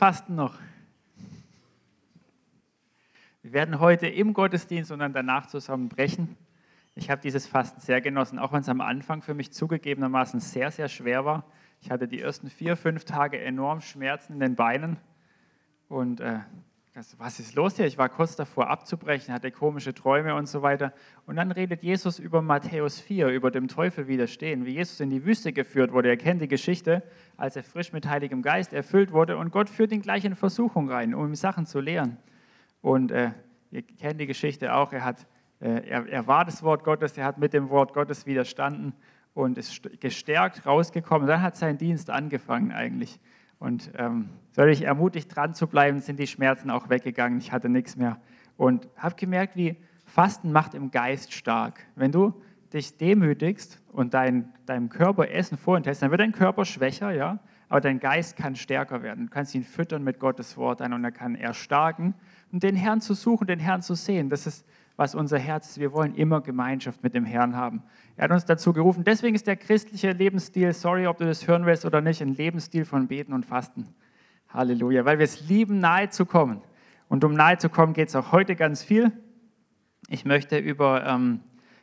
[0.00, 0.54] Fasten noch.
[3.42, 6.38] Wir werden heute im Gottesdienst und dann danach zusammen brechen.
[6.94, 10.70] Ich habe dieses Fasten sehr genossen, auch wenn es am Anfang für mich zugegebenermaßen sehr,
[10.70, 11.44] sehr schwer war.
[11.82, 14.96] Ich hatte die ersten vier, fünf Tage enorm Schmerzen in den Beinen
[15.90, 16.38] und äh,
[17.18, 17.86] was ist los hier?
[17.86, 20.92] Ich war kurz davor abzubrechen, hatte komische Träume und so weiter.
[21.24, 25.24] Und dann redet Jesus über Matthäus 4, über dem Teufel widerstehen, wie Jesus in die
[25.24, 26.08] Wüste geführt wurde.
[26.08, 27.04] Er kennt die Geschichte,
[27.36, 30.90] als er frisch mit Heiligem Geist erfüllt wurde und Gott führt ihn gleich in Versuchung
[30.90, 32.16] rein, um ihm Sachen zu lehren.
[32.82, 33.30] Und äh,
[33.70, 35.26] ihr kennt die Geschichte auch, er, hat,
[35.60, 38.94] äh, er, er war das Wort Gottes, er hat mit dem Wort Gottes widerstanden
[39.32, 41.28] und ist gestärkt rausgekommen.
[41.28, 43.20] Dann hat sein Dienst angefangen eigentlich.
[43.60, 47.38] Und ähm, ich ermutigt dran zu bleiben, sind die Schmerzen auch weggegangen.
[47.38, 48.18] Ich hatte nichts mehr.
[48.56, 51.86] Und habe gemerkt, wie Fasten macht im Geist stark.
[51.94, 52.34] Wenn du
[52.72, 57.80] dich demütigst und dein, deinem Körper Essen vorentest, dann wird dein Körper schwächer, ja, aber
[57.80, 59.26] dein Geist kann stärker werden.
[59.26, 62.14] Du kannst ihn füttern mit Gottes Wort und er kann erstarken.
[62.50, 65.78] Und den Herrn zu suchen, den Herrn zu sehen, das ist, was unser Herz ist.
[65.78, 67.82] Wir wollen immer Gemeinschaft mit dem Herrn haben.
[68.20, 69.02] Er hat uns dazu gerufen.
[69.02, 72.84] Deswegen ist der christliche Lebensstil, sorry, ob du das hören willst oder nicht, ein Lebensstil
[72.84, 73.94] von Beten und Fasten.
[74.50, 76.60] Halleluja, weil wir es lieben, nahe zu kommen.
[77.08, 79.10] Und um nahe zu kommen, geht es auch heute ganz viel.
[80.10, 81.40] Ich möchte über ähm,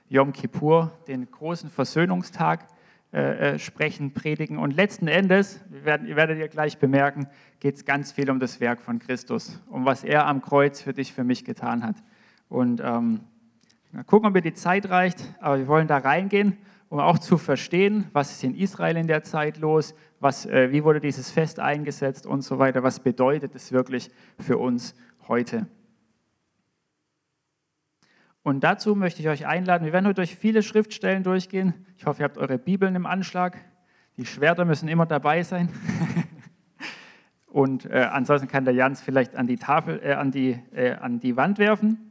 [0.09, 2.67] Yom Kippur, den großen Versöhnungstag,
[3.11, 4.59] äh, äh, sprechen, predigen.
[4.59, 7.25] Und letzten Endes, werden, ihr werdet ihr gleich bemerken,
[7.59, 10.93] geht es ganz viel um das Werk von Christus, um was er am Kreuz für
[10.93, 11.95] dich, für mich getan hat.
[12.47, 13.21] Und ähm,
[13.91, 16.57] mal gucken, ob mir die Zeit reicht, aber wir wollen da reingehen,
[16.89, 20.83] um auch zu verstehen, was ist in Israel in der Zeit los, was, äh, wie
[20.83, 24.95] wurde dieses Fest eingesetzt und so weiter, was bedeutet es wirklich für uns
[25.27, 25.67] heute.
[28.43, 31.73] Und dazu möchte ich euch einladen, wir werden heute durch viele Schriftstellen durchgehen.
[31.97, 33.57] Ich hoffe, ihr habt eure Bibeln im Anschlag.
[34.15, 35.69] Die Schwerter müssen immer dabei sein.
[37.47, 41.19] Und äh, ansonsten kann der Jans vielleicht an die Tafel, äh, an, die, äh, an
[41.19, 42.06] die Wand werfen.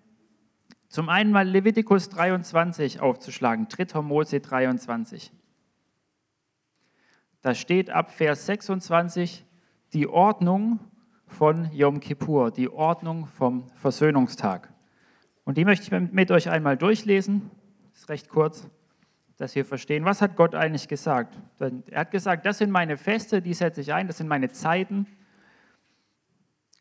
[0.88, 4.02] Zum einen mal Levitikus 23 aufzuschlagen, 3.
[4.02, 5.32] Mose 23.
[7.42, 9.44] Da steht ab Vers 26
[9.92, 10.80] die Ordnung
[11.26, 14.72] von Yom Kippur, die Ordnung vom Versöhnungstag.
[15.44, 17.50] Und die möchte ich mit euch einmal durchlesen.
[17.94, 18.68] Ist recht kurz,
[19.36, 21.38] dass wir verstehen, was hat Gott eigentlich gesagt.
[21.58, 25.06] Er hat gesagt, das sind meine Feste, die setze ich ein, das sind meine Zeiten.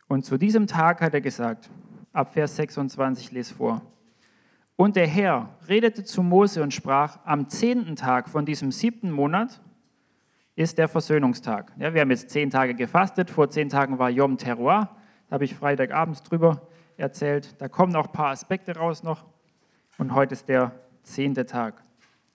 [0.08, 1.70] Und zu diesem Tag hat er gesagt,
[2.16, 3.82] ab Vers 26 lese vor.
[4.76, 9.62] Und der Herr redete zu Mose und sprach, am zehnten Tag von diesem siebten Monat
[10.56, 11.72] ist der Versöhnungstag.
[11.78, 14.90] Ja, wir haben jetzt zehn Tage gefastet, vor zehn Tagen war Yom Teruah,
[15.28, 16.62] da habe ich Freitagabends drüber
[16.98, 17.60] erzählt.
[17.60, 19.26] Da kommen auch ein paar Aspekte raus noch.
[19.98, 20.72] Und heute ist der
[21.04, 21.82] zehnte Tag.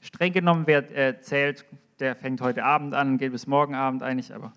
[0.01, 1.65] Streng genommen, wer äh, zählt,
[1.99, 4.53] der fängt heute Abend an, geht bis morgen Abend eigentlich, aber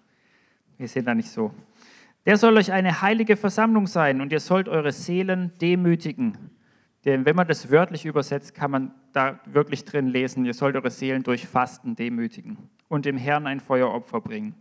[0.78, 1.54] wir sind da nicht so.
[2.26, 6.38] Der soll euch eine heilige Versammlung sein und ihr sollt eure Seelen demütigen.
[7.06, 10.90] Denn wenn man das wörtlich übersetzt, kann man da wirklich drin lesen, ihr sollt eure
[10.90, 12.58] Seelen durch Fasten demütigen
[12.88, 14.56] und dem Herrn ein Feueropfer bringen.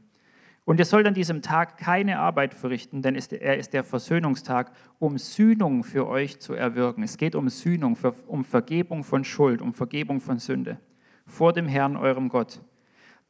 [0.65, 5.19] Und ihr sollt an diesem Tag keine Arbeit verrichten, denn er ist der Versöhnungstag, um
[5.19, 7.03] Sühnung für euch zu erwirken.
[7.03, 7.97] Es geht um Sühnung,
[8.27, 10.79] um Vergebung von Schuld, um Vergebung von Sünde
[11.27, 12.61] vor dem Herrn, eurem Gott.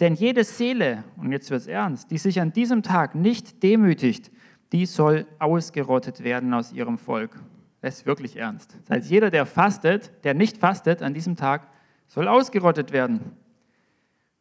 [0.03, 4.33] Denn jede Seele, und jetzt wird es ernst, die sich an diesem Tag nicht demütigt,
[4.73, 7.41] die soll ausgerottet werden aus ihrem Volk.
[7.83, 8.77] Das ist wirklich ernst.
[8.81, 11.69] Das heißt, jeder, der fastet, der nicht fastet an diesem Tag,
[12.09, 13.21] soll ausgerottet werden.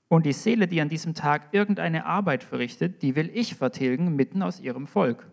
[0.07, 4.41] Und die Seele, die an diesem Tag irgendeine Arbeit verrichtet, die will ich vertilgen mitten
[4.41, 5.27] aus ihrem Volk.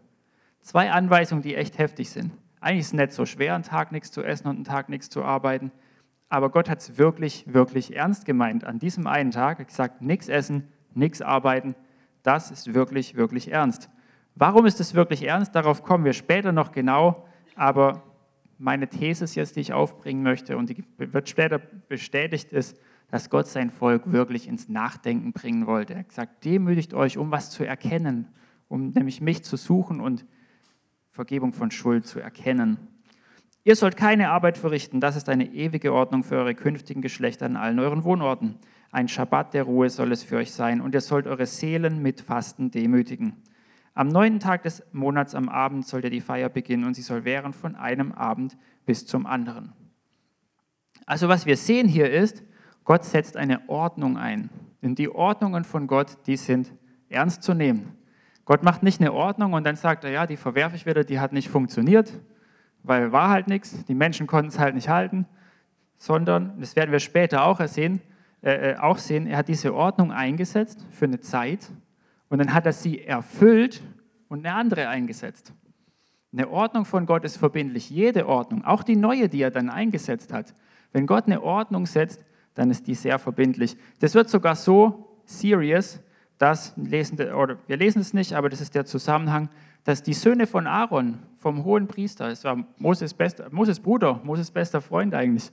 [0.61, 2.33] Zwei Anweisungen, die echt heftig sind.
[2.61, 5.09] Eigentlich ist es nicht so schwer, einen Tag nichts zu essen und einen Tag nichts
[5.09, 5.73] zu arbeiten.
[6.29, 8.65] Aber Gott hat es wirklich, wirklich ernst gemeint.
[8.65, 11.75] An diesem einen Tag hat gesagt, nichts essen, nichts arbeiten.
[12.23, 13.89] Das ist wirklich, wirklich ernst.
[14.35, 15.55] Warum ist es wirklich ernst?
[15.55, 17.27] Darauf kommen wir später noch genau.
[17.55, 18.03] Aber
[18.59, 22.79] meine These jetzt, die ich aufbringen möchte und die wird später bestätigt, ist,
[23.11, 25.95] dass Gott sein Volk wirklich ins Nachdenken bringen wollte.
[25.95, 28.29] Er hat gesagt, demütigt euch, um was zu erkennen,
[28.69, 30.27] um nämlich mich zu suchen und
[31.11, 32.77] Vergebung von Schuld zu erkennen.
[33.65, 37.57] Ihr sollt keine Arbeit verrichten, das ist eine ewige Ordnung für eure künftigen Geschlechter an
[37.57, 38.57] allen euren Wohnorten.
[38.91, 42.21] Ein Schabbat der Ruhe soll es für euch sein und ihr sollt eure Seelen mit
[42.21, 43.37] Fasten demütigen.
[43.95, 47.25] Am neunten Tag des Monats am Abend soll ihr die Feier beginnen und sie soll
[47.25, 48.57] währen von einem Abend
[48.87, 49.73] bis zum anderen.
[51.05, 52.45] Also was wir sehen hier ist,
[52.85, 54.51] Gott setzt eine Ordnung ein.
[54.83, 56.73] Denn die Ordnungen von Gott, die sind
[57.09, 57.99] ernst zu nehmen.
[58.45, 61.21] Gott macht nicht eine Ordnung und dann sagt er, ja, die verwerfe ich wieder, die
[61.21, 62.13] hat nicht funktioniert,
[62.89, 65.27] weil war halt nichts, die Menschen konnten es halt nicht halten,
[65.99, 68.01] sondern, das werden wir später auch sehen,
[68.43, 71.71] äh, äh, auch sehen, er hat diese Ordnung eingesetzt für eine Zeit
[72.29, 73.83] und dann hat er sie erfüllt
[74.29, 75.53] und eine andere eingesetzt.
[76.33, 77.91] Eine Ordnung von Gott ist verbindlich.
[77.91, 80.55] Jede Ordnung, auch die neue, die er dann eingesetzt hat.
[80.93, 82.25] Wenn Gott eine Ordnung setzt,
[82.55, 83.77] dann ist die sehr verbindlich.
[84.01, 86.01] Das wird sogar so serious,
[86.39, 89.49] dass, lesen, oder wir lesen es nicht, aber das ist der Zusammenhang,
[89.85, 94.51] dass die Söhne von Aaron, vom hohen Priester, es war Moses, bester, Moses Bruder, Moses
[94.51, 95.51] bester Freund eigentlich,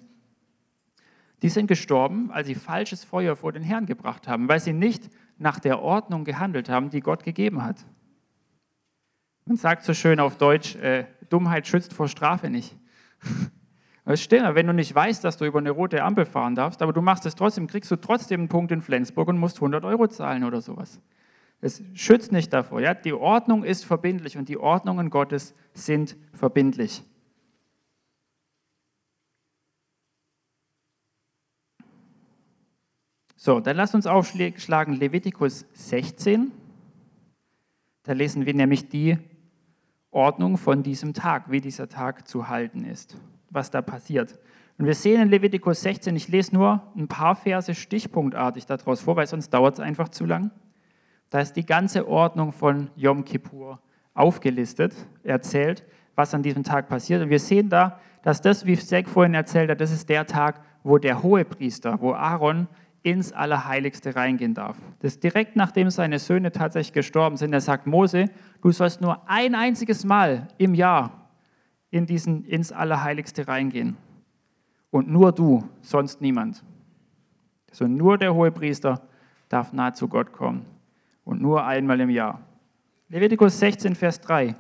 [1.41, 5.09] die sind gestorben, als sie falsches Feuer vor den Herrn gebracht haben, weil sie nicht
[5.37, 7.85] nach der Ordnung gehandelt haben, die Gott gegeben hat.
[9.45, 12.75] Man sagt so schön auf Deutsch, äh, Dummheit schützt vor Strafe nicht.
[14.07, 16.93] Das stimmt, wenn du nicht weißt, dass du über eine rote Ampel fahren darfst, aber
[16.93, 20.05] du machst es trotzdem, kriegst du trotzdem einen Punkt in Flensburg und musst 100 Euro
[20.05, 21.01] zahlen oder sowas.
[21.61, 22.81] Es schützt nicht davor.
[22.81, 22.93] Ja?
[22.93, 27.03] Die Ordnung ist verbindlich und die Ordnungen Gottes sind verbindlich.
[33.45, 36.51] So, dann lasst uns aufschlagen Levitikus 16.
[38.01, 39.19] Da lesen wir nämlich die
[40.09, 43.17] Ordnung von diesem Tag, wie dieser Tag zu halten ist,
[43.49, 44.39] was da passiert.
[44.77, 49.15] Und wir sehen in Levitikus 16, ich lese nur ein paar Verse stichpunktartig daraus vor,
[49.15, 50.51] weil sonst dauert es einfach zu lang.
[51.29, 53.79] Da ist die ganze Ordnung von Yom Kippur
[54.13, 55.83] aufgelistet, erzählt,
[56.15, 57.21] was an diesem Tag passiert.
[57.21, 60.61] Und wir sehen da, dass das, wie Zack vorhin erzählt hat, das ist der Tag,
[60.83, 62.67] wo der Hohepriester, wo Aaron
[63.03, 64.77] ins Allerheiligste reingehen darf.
[64.99, 67.53] Das ist direkt nachdem seine Söhne tatsächlich gestorben sind.
[67.53, 68.25] Er sagt, Mose,
[68.61, 71.29] du sollst nur ein einziges Mal im Jahr
[71.91, 73.95] in diesen, ins Allerheiligste reingehen.
[74.89, 76.63] Und nur du, sonst niemand.
[77.69, 79.01] Also nur der Hohepriester
[79.49, 80.65] darf nahe zu Gott kommen.
[81.25, 82.41] Und nur einmal im Jahr.
[83.09, 84.55] Levitikus 16, Vers 3.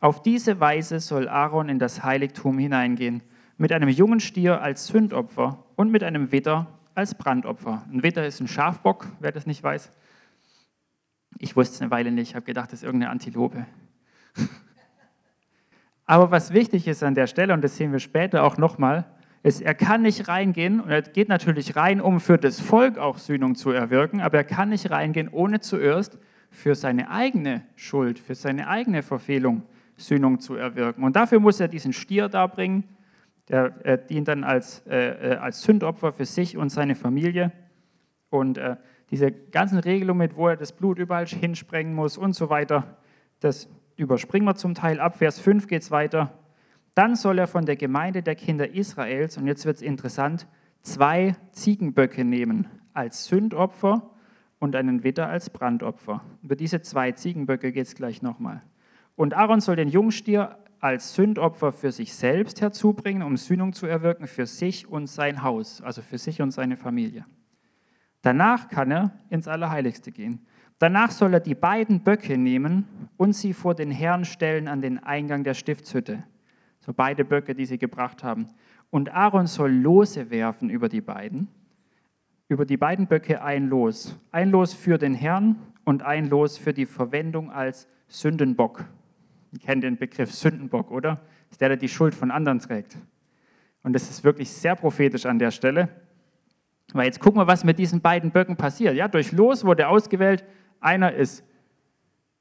[0.00, 3.22] Auf diese Weise soll Aaron in das Heiligtum hineingehen,
[3.58, 7.84] mit einem jungen Stier als Sündopfer und mit einem Witter als Brandopfer.
[7.92, 9.92] Ein Witter ist ein Schafbock, wer das nicht weiß.
[11.38, 13.66] Ich wusste es eine Weile nicht, habe gedacht, das ist irgendeine Antilope.
[16.06, 19.04] Aber was wichtig ist an der Stelle, und das sehen wir später auch nochmal,
[19.42, 23.18] ist, er kann nicht reingehen, und er geht natürlich rein, um für das Volk auch
[23.18, 26.18] Sühnung zu erwirken, aber er kann nicht reingehen, ohne zuerst
[26.50, 29.62] für seine eigene Schuld, für seine eigene Verfehlung
[30.00, 31.04] Sühnung zu erwirken.
[31.04, 32.84] Und dafür muss er diesen Stier darbringen,
[33.48, 37.52] der äh, dient dann als, äh, äh, als Sündopfer für sich und seine Familie.
[38.30, 38.76] Und äh,
[39.10, 42.96] diese ganzen Regelungen, mit wo er das Blut überall hinsprengen muss und so weiter,
[43.40, 45.00] das überspringen wir zum Teil.
[45.00, 46.38] Ab Vers 5 geht es weiter.
[47.00, 50.46] Dann soll er von der Gemeinde der Kinder Israels, und jetzt wird es interessant,
[50.82, 54.10] zwei Ziegenböcke nehmen als Sündopfer
[54.58, 56.22] und einen Witter als Brandopfer.
[56.42, 58.60] Über diese zwei Ziegenböcke geht es gleich nochmal.
[59.16, 64.26] Und Aaron soll den Jungstier als Sündopfer für sich selbst herzubringen, um Sühnung zu erwirken
[64.26, 67.24] für sich und sein Haus, also für sich und seine Familie.
[68.20, 70.44] Danach kann er ins Allerheiligste gehen.
[70.78, 72.84] Danach soll er die beiden Böcke nehmen
[73.16, 76.24] und sie vor den Herrn stellen an den Eingang der Stiftshütte.
[76.80, 78.48] So beide Böcke, die sie gebracht haben.
[78.90, 81.48] Und Aaron soll Lose werfen über die beiden.
[82.48, 84.18] Über die beiden Böcke ein Los.
[84.32, 88.84] Ein Los für den Herrn und ein Los für die Verwendung als Sündenbock.
[89.52, 91.16] Ihr kennt den Begriff Sündenbock, oder?
[91.44, 92.96] Das ist der, der die Schuld von anderen trägt.
[93.82, 95.88] Und das ist wirklich sehr prophetisch an der Stelle.
[96.92, 98.94] Weil jetzt gucken wir, was mit diesen beiden Böcken passiert.
[98.94, 100.44] Ja, durch Los wurde ausgewählt,
[100.80, 101.44] einer ist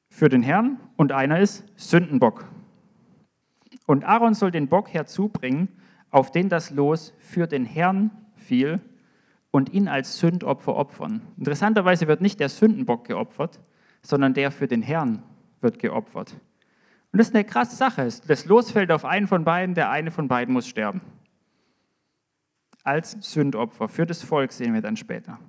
[0.09, 2.45] für den Herrn und einer ist Sündenbock.
[3.89, 5.67] Und Aaron soll den Bock herzubringen,
[6.11, 8.81] auf den das Los für den Herrn fiel
[9.49, 11.23] und ihn als Sündopfer opfern.
[11.37, 13.59] Interessanterweise wird nicht der Sündenbock geopfert,
[14.03, 15.23] sondern der für den Herrn
[15.59, 16.33] wird geopfert.
[17.11, 18.07] Und das ist eine krasse Sache.
[18.27, 21.01] Das Los fällt auf einen von beiden, der eine von beiden muss sterben.
[22.83, 25.39] Als Sündopfer für das Volk sehen wir dann später.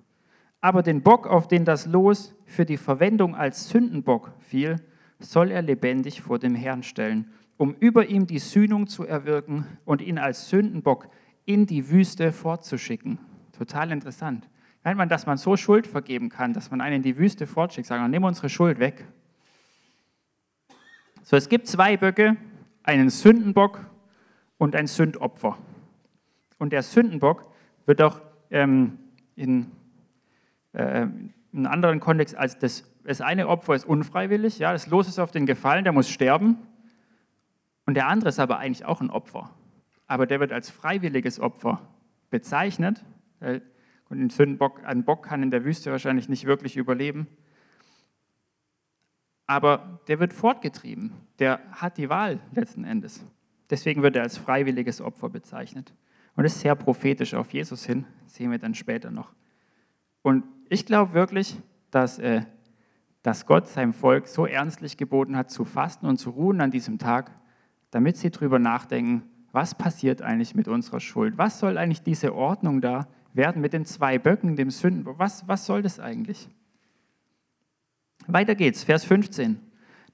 [0.63, 4.77] Aber den Bock, auf den das Los für die Verwendung als Sündenbock fiel,
[5.19, 7.31] soll er lebendig vor dem Herrn stellen,
[7.61, 11.11] um über ihm die Sühnung zu erwirken und ihn als Sündenbock
[11.45, 13.19] in die Wüste fortzuschicken.
[13.53, 14.49] Total interessant.
[14.83, 17.87] Meint man, dass man so Schuld vergeben kann, dass man einen in die Wüste fortschickt,
[17.87, 19.05] sagen, nimm unsere Schuld weg.
[21.23, 22.39] So, es gibt zwei Böcke,
[22.83, 23.85] einen Sündenbock
[24.57, 25.59] und ein Sündopfer.
[26.59, 27.45] Und der Sündenbock
[27.85, 28.97] wird auch ähm,
[29.37, 29.71] in,
[30.73, 35.09] äh, in einem anderen Kontext als das, das eine Opfer ist unfreiwillig, ja, das Los
[35.09, 36.57] ist auf den gefallen, der muss sterben.
[37.91, 39.51] Und der andere ist aber eigentlich auch ein Opfer.
[40.07, 41.83] Aber der wird als freiwilliges Opfer
[42.31, 43.05] bezeichnet.
[43.41, 47.27] Und ein Sündenbock, ein Bock kann in der Wüste wahrscheinlich nicht wirklich überleben
[49.51, 51.11] aber der wird fortgetrieben.
[51.41, 53.27] Der hat die Wahl letzten Endes.
[53.69, 55.93] Deswegen wird er als freiwilliges Opfer bezeichnet.
[56.37, 59.33] Und das ist sehr prophetisch auf Jesus hin, sehen wir dann später noch.
[60.23, 61.59] Und ich glaube wirklich,
[61.91, 62.43] dass äh,
[63.23, 66.99] dass Gott seinem Volk so ernstlich geboten hat, zu fasten und zu ruhen an diesem
[66.99, 67.33] Tag,
[67.91, 71.37] damit sie darüber nachdenken, was passiert eigentlich mit unserer Schuld?
[71.39, 75.05] Was soll eigentlich diese Ordnung da werden mit den zwei Böcken, dem Sünden?
[75.19, 76.49] Was, was soll das eigentlich?
[78.27, 79.59] Weiter geht's, Vers 15.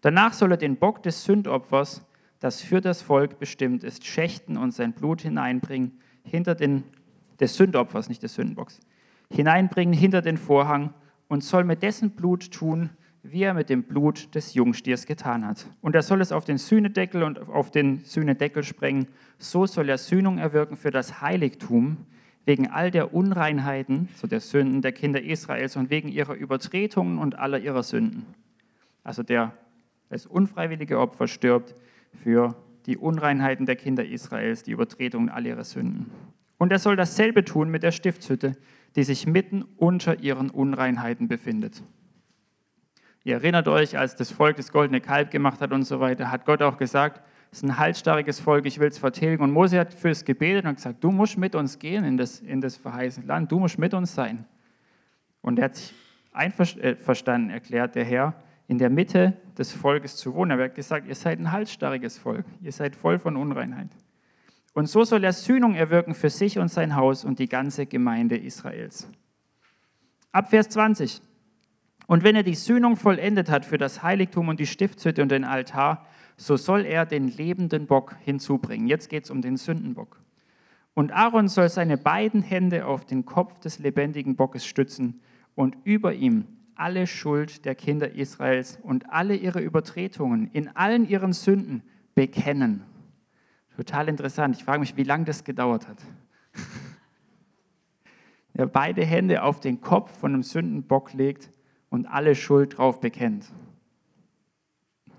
[0.01, 2.05] Danach soll er den Bock des Sündopfers,
[2.39, 6.85] das für das Volk bestimmt ist, schächten und sein Blut hineinbringen hinter den,
[7.41, 8.81] des Sündopfers, nicht des Sündenbocks,
[9.31, 10.95] hineinbringen hinter den Vorhang
[11.29, 12.91] und soll mit dessen Blut tun,
[13.31, 15.67] wie er mit dem Blut des Jungstiers getan hat.
[15.81, 19.09] Und er soll es auf den Sühnedeckel und auf den Sühnedeckel sprengen.
[19.39, 21.99] So soll er Sühnung erwirken für das Heiligtum,
[22.45, 27.39] wegen all der Unreinheiten, so der Sünden der Kinder Israels und wegen ihrer Übertretungen und
[27.39, 28.27] aller ihrer Sünden.
[29.03, 29.53] Also der
[30.09, 31.75] das unfreiwillige Opfer stirbt
[32.23, 32.55] für
[32.87, 36.11] die Unreinheiten der Kinder Israels, die Übertretungen all ihrer Sünden.
[36.59, 38.57] Und er soll dasselbe tun mit der Stiftshütte,
[38.95, 41.83] die sich mitten unter ihren Unreinheiten befindet.
[43.27, 46.47] Ihr erinnert euch, als das Volk das goldene Kalb gemacht hat und so weiter, hat
[46.47, 49.43] Gott auch gesagt, es ist ein halsstarriges Volk, ich will es vertilgen.
[49.43, 52.39] Und Mose hat für es gebetet und gesagt, du musst mit uns gehen in das,
[52.39, 54.45] in das verheißene Land, du musst mit uns sein.
[55.41, 55.93] Und er hat sich
[56.31, 58.35] einverstanden erklärt, der Herr,
[58.69, 60.57] in der Mitte des Volkes zu wohnen.
[60.57, 63.89] Er hat gesagt, ihr seid ein halsstarriges Volk, ihr seid voll von Unreinheit.
[64.73, 68.37] Und so soll er Sühnung erwirken für sich und sein Haus und die ganze Gemeinde
[68.37, 69.11] Israels.
[70.31, 71.21] Ab Vers 20.
[72.07, 75.45] Und wenn er die Sühnung vollendet hat für das Heiligtum und die Stiftshütte und den
[75.45, 78.87] Altar, so soll er den lebenden Bock hinzubringen.
[78.87, 80.21] Jetzt geht es um den Sündenbock.
[80.95, 85.21] Und Aaron soll seine beiden Hände auf den Kopf des lebendigen Bockes stützen
[85.55, 91.33] und über ihm alle Schuld der Kinder Israels und alle ihre Übertretungen in allen ihren
[91.33, 91.83] Sünden
[92.15, 92.83] bekennen.
[93.77, 94.57] Total interessant.
[94.57, 95.99] Ich frage mich, wie lange das gedauert hat.
[98.59, 101.51] Er beide Hände auf den Kopf von einem Sündenbock legt
[101.91, 103.47] und alle Schuld drauf bekennt.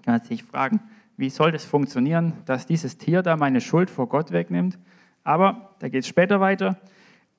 [0.04, 0.80] Kann man sich fragen,
[1.18, 4.78] wie soll das funktionieren, dass dieses Tier da meine Schuld vor Gott wegnimmt?
[5.24, 6.80] Aber da geht es später weiter.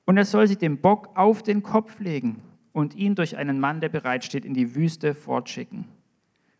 [0.05, 2.41] Und er soll sich den Bock auf den Kopf legen
[2.73, 5.85] und ihn durch einen Mann, der bereitsteht, in die Wüste fortschicken.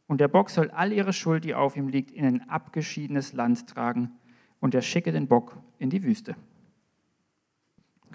[0.08, 3.68] Und der Bock soll all ihre Schuld, die auf ihm liegt, in ein abgeschiedenes Land
[3.68, 4.12] tragen.
[4.60, 6.36] Und er schicke den Bock in die Wüste.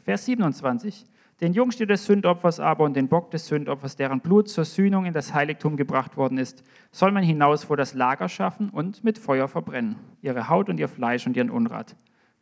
[0.02, 1.06] Vers 27
[1.44, 5.12] den Jungstier des Sündopfers aber und den Bock des Sündopfers, deren Blut zur Sühnung in
[5.12, 9.46] das Heiligtum gebracht worden ist, soll man hinaus vor das Lager schaffen und mit Feuer
[9.46, 11.96] verbrennen, ihre Haut und ihr Fleisch und ihren Unrat.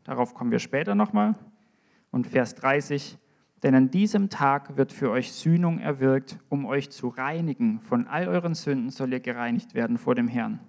[0.05, 1.35] Darauf kommen wir später nochmal.
[2.13, 3.19] Und Vers 30,
[3.65, 7.81] denn an diesem Tag wird für euch Sühnung erwirkt, um euch zu reinigen.
[7.81, 10.61] Von all euren Sünden soll ihr gereinigt werden vor dem Herrn.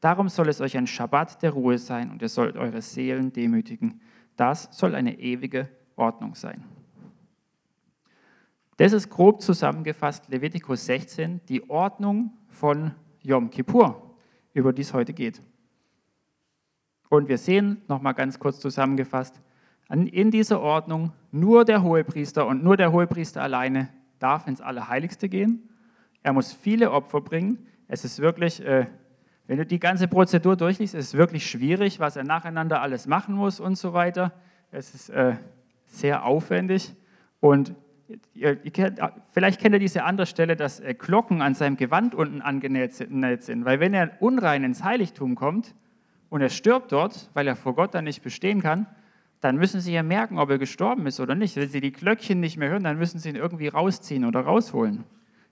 [0.00, 4.00] Darum soll es euch ein Schabbat der Ruhe sein und ihr sollt eure Seelen demütigen.
[4.34, 6.64] Das soll eine ewige Ordnung sein.
[8.78, 12.92] Das ist grob zusammengefasst Levitikus 16, die Ordnung von
[13.22, 14.14] Yom Kippur,
[14.54, 15.42] über die es heute geht.
[17.08, 19.40] Und wir sehen, nochmal ganz kurz zusammengefasst,
[19.90, 23.88] in dieser Ordnung nur der Hohepriester und nur der Hohepriester alleine
[24.20, 25.68] darf ins Allerheiligste gehen.
[26.22, 27.66] Er muss viele Opfer bringen.
[27.88, 28.86] Es ist wirklich, äh,
[29.48, 33.58] wenn du die ganze Prozedur durchliest, ist wirklich schwierig, was er nacheinander alles machen muss
[33.58, 34.32] und so weiter.
[34.70, 35.34] Es ist äh,
[35.86, 36.94] sehr aufwendig
[37.40, 37.74] und
[38.32, 39.00] Ihr, ihr kennt,
[39.32, 43.64] vielleicht kennt ihr diese andere Stelle, dass äh, Glocken an seinem Gewand unten angenäht sind.
[43.64, 45.74] Weil wenn er unrein ins Heiligtum kommt
[46.30, 48.86] und er stirbt dort, weil er vor Gott dann nicht bestehen kann,
[49.40, 51.56] dann müssen sie ja merken, ob er gestorben ist oder nicht.
[51.56, 55.04] Wenn sie die Glöckchen nicht mehr hören, dann müssen sie ihn irgendwie rausziehen oder rausholen.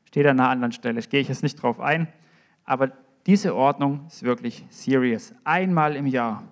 [0.05, 2.09] Steht an einer anderen Stelle, gehe ich jetzt nicht drauf ein.
[2.65, 2.91] Aber
[3.27, 5.35] diese Ordnung ist wirklich serious.
[5.45, 6.43] Einmal im Jahr.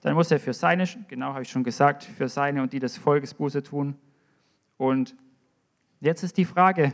[0.00, 2.96] Dann muss er für seine, genau habe ich schon gesagt, für seine und die des
[2.96, 3.94] Volkes Buße tun.
[4.76, 5.14] Und
[6.02, 6.92] Jetzt ist die Frage,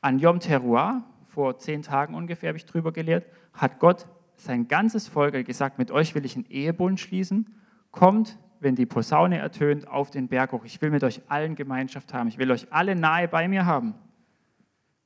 [0.00, 5.08] an Yom Teruah, vor zehn Tagen ungefähr habe ich drüber gelehrt, hat Gott sein ganzes
[5.08, 7.54] Volk gesagt, mit euch will ich einen Ehebund schließen,
[7.90, 10.64] kommt, wenn die Posaune ertönt, auf den Berg hoch.
[10.64, 13.94] Ich will mit euch allen Gemeinschaft haben, ich will euch alle nahe bei mir haben.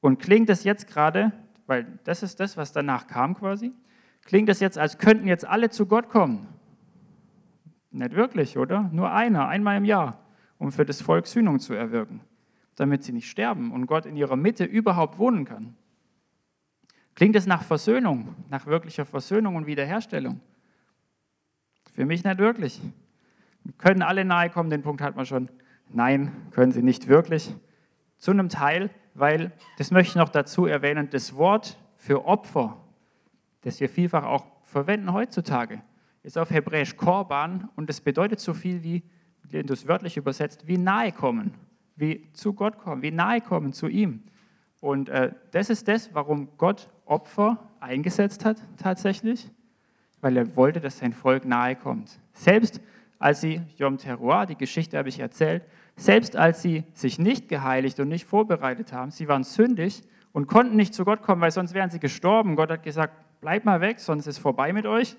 [0.00, 1.32] Und klingt das jetzt gerade,
[1.66, 3.72] weil das ist das, was danach kam quasi,
[4.24, 6.46] klingt das jetzt, als könnten jetzt alle zu Gott kommen?
[7.90, 8.88] Nicht wirklich, oder?
[8.92, 10.20] Nur einer, einmal im Jahr
[10.58, 12.20] um für das Volk Sühnung zu erwirken,
[12.78, 15.74] damit sie nicht sterben und Gott in ihrer Mitte überhaupt wohnen kann.
[17.16, 20.40] Klingt es nach Versöhnung, nach wirklicher Versöhnung und Wiederherstellung?
[21.92, 22.80] Für mich nicht wirklich.
[23.78, 25.48] Können alle nahe kommen, den Punkt hat man schon.
[25.88, 27.52] Nein, können sie nicht wirklich.
[28.16, 32.76] Zu einem Teil, weil, das möchte ich noch dazu erwähnen, das Wort für Opfer,
[33.62, 35.82] das wir vielfach auch verwenden heutzutage,
[36.22, 39.02] ist auf Hebräisch Korban und das bedeutet so viel wie
[39.50, 41.54] das wörtlich übersetzt, wie nahe kommen,
[41.98, 44.22] wie zu Gott kommen, wie nahe kommen zu ihm.
[44.80, 49.50] Und äh, das ist das, warum Gott Opfer eingesetzt hat tatsächlich,
[50.20, 52.20] weil er wollte, dass sein Volk nahe kommt.
[52.32, 52.80] Selbst
[53.18, 55.64] als sie Yom Teruah, die Geschichte habe ich erzählt,
[55.96, 60.02] selbst als sie sich nicht geheiligt und nicht vorbereitet haben, sie waren sündig
[60.32, 62.54] und konnten nicht zu Gott kommen, weil sonst wären sie gestorben.
[62.54, 65.16] Gott hat gesagt, bleib mal weg, sonst ist vorbei mit euch.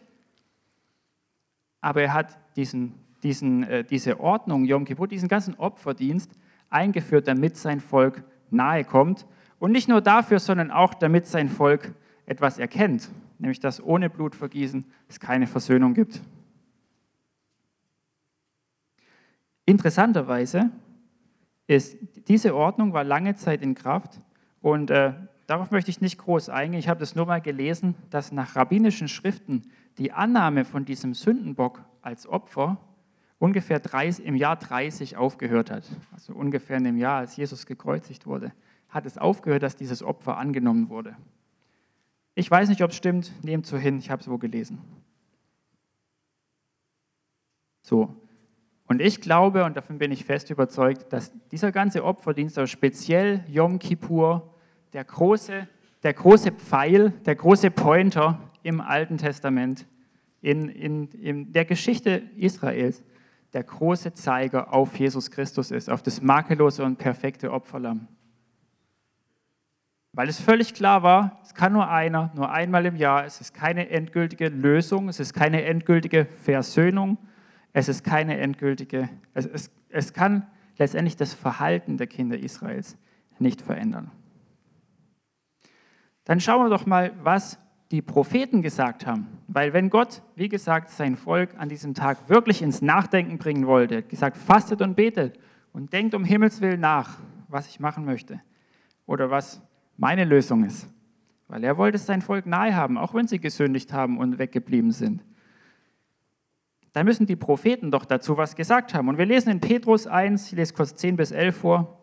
[1.82, 6.32] Aber er hat diesen, diesen, äh, diese Ordnung, Yom Kippur, diesen ganzen Opferdienst
[6.70, 9.26] eingeführt, damit sein Volk nahe kommt.
[9.60, 11.94] Und nicht nur dafür, sondern auch damit sein Volk
[12.26, 13.10] etwas erkennt,
[13.40, 16.22] nämlich dass ohne Blutvergießen es keine Versöhnung gibt.
[19.66, 20.72] Interessanterweise
[21.68, 21.98] ist
[22.28, 24.20] diese Ordnung war lange Zeit in Kraft
[24.62, 25.14] und äh,
[25.46, 26.80] darauf möchte ich nicht groß eingehen.
[26.80, 31.84] Ich habe das nur mal gelesen, dass nach rabbinischen Schriften die Annahme von diesem Sündenbock
[32.02, 32.78] als Opfer
[33.40, 35.86] ungefähr 30, im Jahr 30 aufgehört hat.
[36.12, 38.54] Also ungefähr in dem Jahr, als Jesus gekreuzigt wurde,
[38.90, 41.16] hat es aufgehört, dass dieses Opfer angenommen wurde.
[42.36, 44.80] Ich weiß nicht, ob es stimmt, nehmt so hin, ich habe es wo gelesen.
[47.82, 48.16] So,
[48.90, 53.44] und ich glaube, und davon bin ich fest überzeugt, dass dieser ganze Opferdienst, aber speziell
[53.48, 54.52] Yom Kippur,
[54.94, 55.68] der große,
[56.02, 59.86] der große Pfeil, der große Pointer im Alten Testament,
[60.42, 63.04] in, in, in der Geschichte Israels,
[63.54, 68.08] der große Zeiger auf Jesus Christus ist, auf das makellose und perfekte Opferlamm.
[70.14, 73.54] Weil es völlig klar war, es kann nur einer, nur einmal im Jahr, es ist
[73.54, 77.18] keine endgültige Lösung, es ist keine endgültige Versöhnung,
[77.74, 82.98] es ist keine endgültige, es, es, es kann letztendlich das Verhalten der Kinder Israels
[83.38, 84.12] nicht verändern.
[86.24, 87.60] Dann schauen wir doch mal, was
[87.92, 89.28] die Propheten gesagt haben.
[89.48, 94.04] Weil wenn Gott, wie gesagt, sein Volk an diesem Tag wirklich ins Nachdenken bringen wollte,
[94.04, 95.40] gesagt, fastet und betet
[95.74, 97.18] und denkt um Himmels Willen nach,
[97.48, 98.42] was ich machen möchte
[99.06, 99.62] oder was
[99.98, 100.88] meine Lösung ist.
[101.48, 105.24] Weil er wollte sein Volk nahe haben, auch wenn sie gesündigt haben und weggeblieben sind
[106.94, 109.10] da müssen die Propheten doch dazu was gesagt haben.
[109.10, 112.00] Und wir lesen in Petrus 1, ich lese kurz 10 bis 11 vor,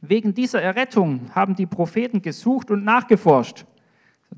[0.00, 3.64] wegen dieser Errettung haben die Propheten gesucht und nachgeforscht.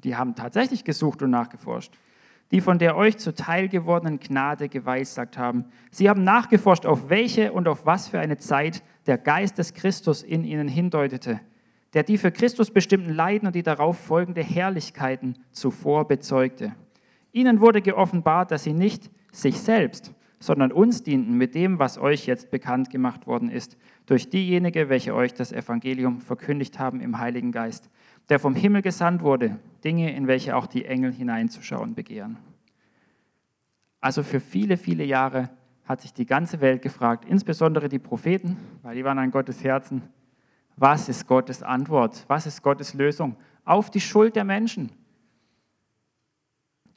[0.05, 1.95] Die haben tatsächlich gesucht und nachgeforscht.
[2.53, 5.65] Die von der euch zuteil gewordenen Gnade geweissagt haben.
[5.91, 10.23] Sie haben nachgeforscht, auf welche und auf was für eine Zeit der Geist des Christus
[10.23, 11.41] in ihnen hindeutete,
[11.93, 16.73] der die für Christus bestimmten Leiden und die darauf folgende Herrlichkeiten zuvor bezeugte.
[17.33, 22.27] Ihnen wurde geoffenbart, dass sie nicht sich selbst, sondern uns dienten mit dem, was euch
[22.27, 27.53] jetzt bekannt gemacht worden ist, durch diejenige, welche euch das Evangelium verkündigt haben im Heiligen
[27.53, 27.91] Geist,
[28.29, 32.39] der vom Himmel gesandt wurde, Dinge, in welche auch die Engel hineinzuschauen begehren.
[34.01, 35.51] Also für viele, viele Jahre
[35.85, 40.03] hat sich die ganze Welt gefragt, insbesondere die Propheten, weil die waren an Gottes Herzen,
[40.77, 44.93] was ist Gottes Antwort, was ist Gottes Lösung auf die Schuld der Menschen.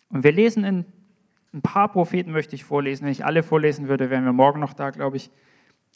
[0.10, 0.86] Und wir lesen in
[1.54, 3.06] ein paar Propheten möchte ich vorlesen.
[3.06, 5.32] Wenn ich alle vorlesen würde, wären wir morgen noch da, glaube ich.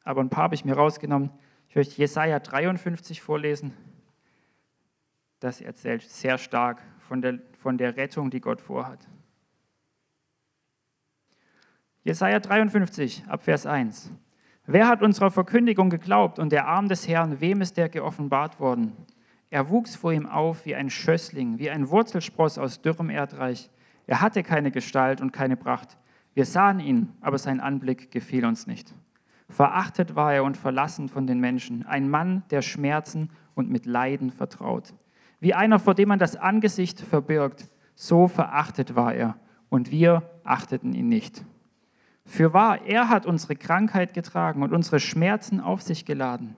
[0.04, 1.30] Aber ein paar habe ich mir rausgenommen.
[1.70, 3.74] Ich möchte Jesaja 53 vorlesen.
[5.44, 9.10] Das erzählt sehr stark von der, von der Rettung, die Gott vorhat.
[12.06, 14.10] Jesaja 53, Abvers 1.
[14.68, 18.94] Wer hat unserer Verkündigung geglaubt und der Arm des Herrn, wem ist der geoffenbart worden?
[19.50, 23.70] Er wuchs vor ihm auf wie ein Schössling, wie ein Wurzelspross aus dürrem Erdreich.
[24.08, 25.98] Er hatte keine Gestalt und keine Pracht.
[26.34, 28.96] Wir sahen ihn, aber sein Anblick gefiel uns nicht.
[29.50, 34.32] Verachtet war er und verlassen von den Menschen, ein Mann, der Schmerzen und mit Leiden
[34.32, 34.94] vertraut.
[35.44, 39.36] Wie einer, vor dem man das Angesicht verbirgt, so verachtet war er,
[39.68, 41.44] und wir achteten ihn nicht.
[42.24, 46.56] Für wahr, er hat unsere Krankheit getragen und unsere Schmerzen auf sich geladen.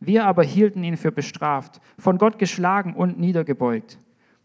[0.00, 3.98] Wir aber hielten ihn für bestraft, von Gott geschlagen und niedergebeugt.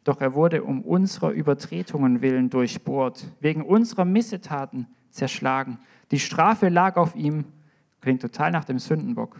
[0.04, 5.80] Doch er wurde um unserer Übertretungen willen durchbohrt, wegen unserer Missetaten zerschlagen.
[6.12, 7.43] Die Strafe lag auf ihm,
[8.02, 9.39] klingt total nach dem Sündenbock,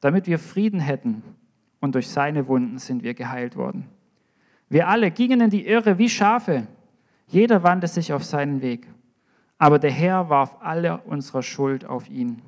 [0.00, 1.24] damit wir Frieden hätten.
[1.80, 3.86] Und durch seine Wunden sind wir geheilt worden.
[4.68, 6.66] Wir alle gingen in die Irre wie Schafe.
[7.26, 8.86] Jeder wandte sich auf seinen Weg.
[9.58, 12.42] Aber der Herr warf alle unserer Schuld auf ihn.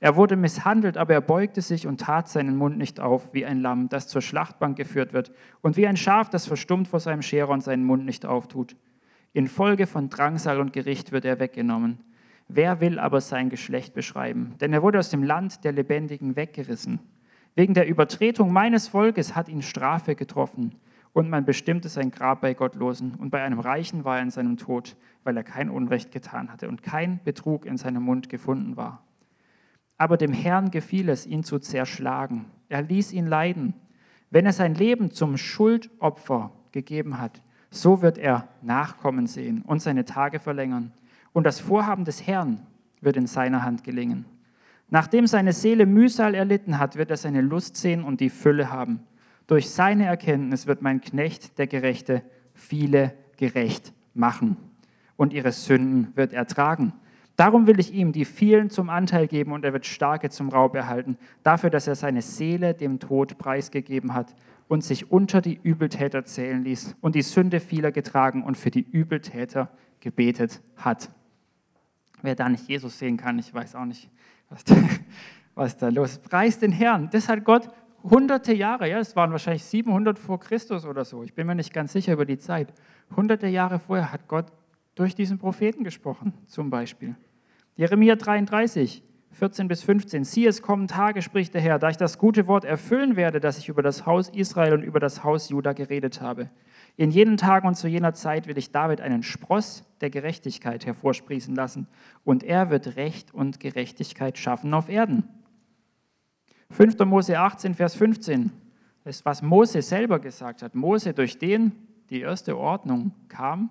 [0.00, 3.60] Er wurde misshandelt, aber er beugte sich und tat seinen Mund nicht auf, wie ein
[3.60, 7.50] Lamm, das zur Schlachtbank geführt wird, und wie ein Schaf, das verstummt vor seinem Scherer
[7.50, 8.76] und seinen Mund nicht auftut.
[9.32, 11.98] Infolge von Drangsal und Gericht wird er weggenommen.
[12.46, 14.54] Wer will aber sein Geschlecht beschreiben?
[14.60, 17.00] Denn er wurde aus dem Land der Lebendigen weggerissen.
[17.58, 20.76] Wegen der Übertretung meines Volkes hat ihn Strafe getroffen,
[21.12, 24.58] und man bestimmte sein Grab bei Gottlosen, und bei einem Reichen war er in seinem
[24.58, 24.94] Tod,
[25.24, 29.02] weil er kein Unrecht getan hatte und kein Betrug in seinem Mund gefunden war.
[29.96, 32.44] Aber dem Herrn gefiel es, ihn zu zerschlagen.
[32.68, 33.74] Er ließ ihn leiden.
[34.30, 40.04] Wenn er sein Leben zum Schuldopfer gegeben hat, so wird er Nachkommen sehen und seine
[40.04, 40.92] Tage verlängern.
[41.32, 42.64] Und das Vorhaben des Herrn
[43.00, 44.26] wird in seiner Hand gelingen.
[44.90, 49.00] Nachdem seine Seele Mühsal erlitten hat, wird er seine Lust sehen und die Fülle haben.
[49.46, 52.22] Durch seine Erkenntnis wird mein Knecht, der Gerechte,
[52.54, 54.56] viele gerecht machen.
[55.16, 56.92] Und ihre Sünden wird er tragen.
[57.36, 60.74] Darum will ich ihm die vielen zum Anteil geben und er wird starke zum Raub
[60.74, 64.34] erhalten, dafür, dass er seine Seele dem Tod preisgegeben hat
[64.66, 68.84] und sich unter die Übeltäter zählen ließ und die Sünde vieler getragen und für die
[68.90, 69.70] Übeltäter
[70.00, 71.10] gebetet hat.
[72.22, 74.10] Wer da nicht Jesus sehen kann, ich weiß auch nicht,
[74.48, 74.74] was da,
[75.54, 76.18] was da los.
[76.18, 77.08] Preis den Herrn.
[77.10, 77.68] Das hat Gott
[78.02, 81.72] hunderte Jahre, ja, es waren wahrscheinlich 700 vor Christus oder so, ich bin mir nicht
[81.72, 82.72] ganz sicher über die Zeit.
[83.14, 84.46] Hunderte Jahre vorher hat Gott
[84.94, 87.16] durch diesen Propheten gesprochen, zum Beispiel.
[87.76, 90.24] Jeremia 33, 14 bis 15.
[90.24, 93.58] Siehe, es kommen Tage, spricht der Herr, da ich das gute Wort erfüllen werde, das
[93.58, 96.50] ich über das Haus Israel und über das Haus Juda geredet habe.
[96.98, 101.54] In jenen Tagen und zu jener Zeit will ich David einen Spross der Gerechtigkeit hervorsprießen
[101.54, 101.86] lassen,
[102.24, 105.22] und er wird Recht und Gerechtigkeit schaffen auf Erden.
[106.70, 106.98] 5.
[107.06, 108.50] Mose 18, Vers 15.
[109.04, 110.74] Das ist, was Mose selber gesagt hat.
[110.74, 111.70] Mose, durch den
[112.10, 113.70] die erste Ordnung kam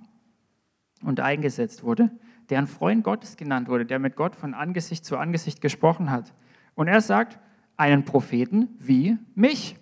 [1.04, 2.10] und eingesetzt wurde,
[2.50, 6.34] der ein Freund Gottes genannt wurde, der mit Gott von Angesicht zu Angesicht gesprochen hat.
[6.76, 7.40] Und er sagt,
[7.76, 9.76] einen Propheten wie mich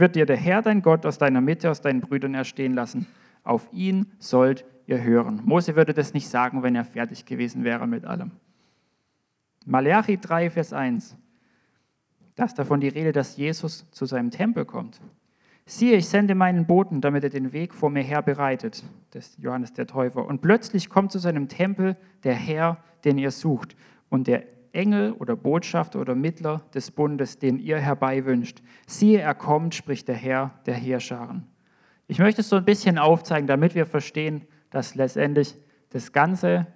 [0.00, 3.06] wird dir der Herr, dein Gott, aus deiner Mitte, aus deinen Brüdern erstehen lassen.
[3.42, 5.42] Auf ihn sollt ihr hören.
[5.44, 8.32] Mose würde das nicht sagen, wenn er fertig gewesen wäre mit allem.
[9.66, 11.16] Malachi 3, Vers 1.
[12.34, 15.00] Das ist davon die Rede, dass Jesus zu seinem Tempel kommt.
[15.66, 18.82] Siehe, ich sende meinen Boten, damit er den Weg vor mir her bereitet.
[19.10, 20.24] Das Johannes der Täufer.
[20.24, 23.76] Und plötzlich kommt zu seinem Tempel der Herr, den ihr sucht.
[24.08, 28.62] Und der Engel oder Botschafter oder Mittler des Bundes, den ihr herbeiwünscht.
[28.86, 31.46] Siehe, er kommt, spricht der Herr der Heerscharen.
[32.06, 35.56] Ich möchte es so ein bisschen aufzeigen, damit wir verstehen, dass letztendlich
[35.90, 36.66] das Ganze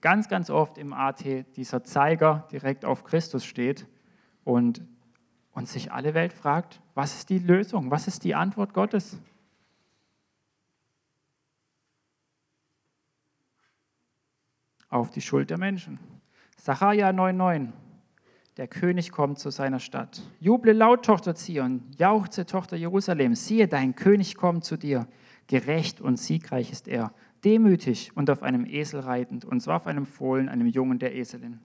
[0.00, 1.24] ganz, ganz oft im AT
[1.56, 3.86] dieser Zeiger direkt auf Christus steht
[4.44, 4.82] und,
[5.52, 7.90] und sich alle Welt fragt, was ist die Lösung?
[7.90, 9.18] Was ist die Antwort Gottes?
[14.88, 15.98] Auf die Schuld der Menschen.
[16.60, 17.68] Sacharja 9,9.
[18.56, 20.22] Der König kommt zu seiner Stadt.
[20.40, 23.34] Juble laut, Tochter Zion, jauchze, Tochter Jerusalem.
[23.34, 25.06] Siehe, dein König kommt zu dir.
[25.46, 27.12] Gerecht und siegreich ist er,
[27.44, 31.60] demütig und auf einem Esel reitend, und zwar auf einem Fohlen, einem Jungen der Eselin.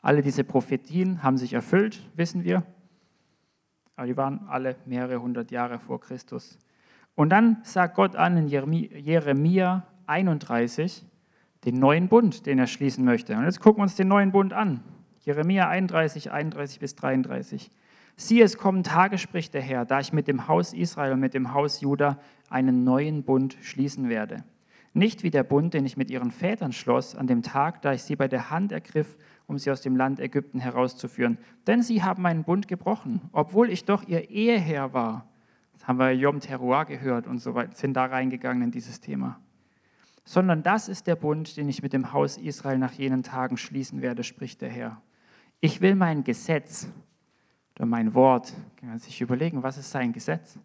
[0.00, 2.64] Alle diese Prophetien haben sich erfüllt, wissen wir
[4.00, 6.58] aber die waren alle mehrere hundert Jahre vor Christus.
[7.16, 11.04] Und dann sagt Gott an in Jeremia 31
[11.64, 13.36] den neuen Bund, den er schließen möchte.
[13.36, 14.80] Und jetzt gucken wir uns den neuen Bund an.
[15.20, 17.70] Jeremia 31, 31 bis 33.
[18.16, 21.34] Siehe, es kommen Tage, spricht der Herr, da ich mit dem Haus Israel und mit
[21.34, 22.18] dem Haus Juda
[22.48, 24.44] einen neuen Bund schließen werde.
[24.92, 28.02] Nicht wie der Bund, den ich mit ihren Vätern schloss, an dem Tag, da ich
[28.02, 29.16] sie bei der Hand ergriff
[29.50, 31.36] um sie aus dem Land Ägypten herauszuführen.
[31.66, 35.26] Denn sie haben meinen Bund gebrochen, obwohl ich doch ihr Eheherr war.
[35.72, 39.40] Das haben wir Yom Teruah gehört und so weiter, sind da reingegangen in dieses Thema.
[40.24, 44.02] Sondern das ist der Bund, den ich mit dem Haus Israel nach jenen Tagen schließen
[44.02, 45.00] werde, spricht der Herr.
[45.60, 46.88] Ich will mein Gesetz
[47.76, 50.58] oder mein Wort, kann man sich überlegen, was ist sein Gesetz,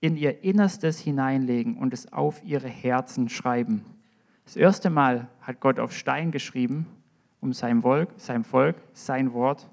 [0.00, 3.84] in ihr Innerstes hineinlegen und es auf ihre Herzen schreiben.
[4.44, 6.86] Das erste Mal hat Gott auf Stein geschrieben
[7.44, 9.68] um seinem Volk, seinem Volk sein Wort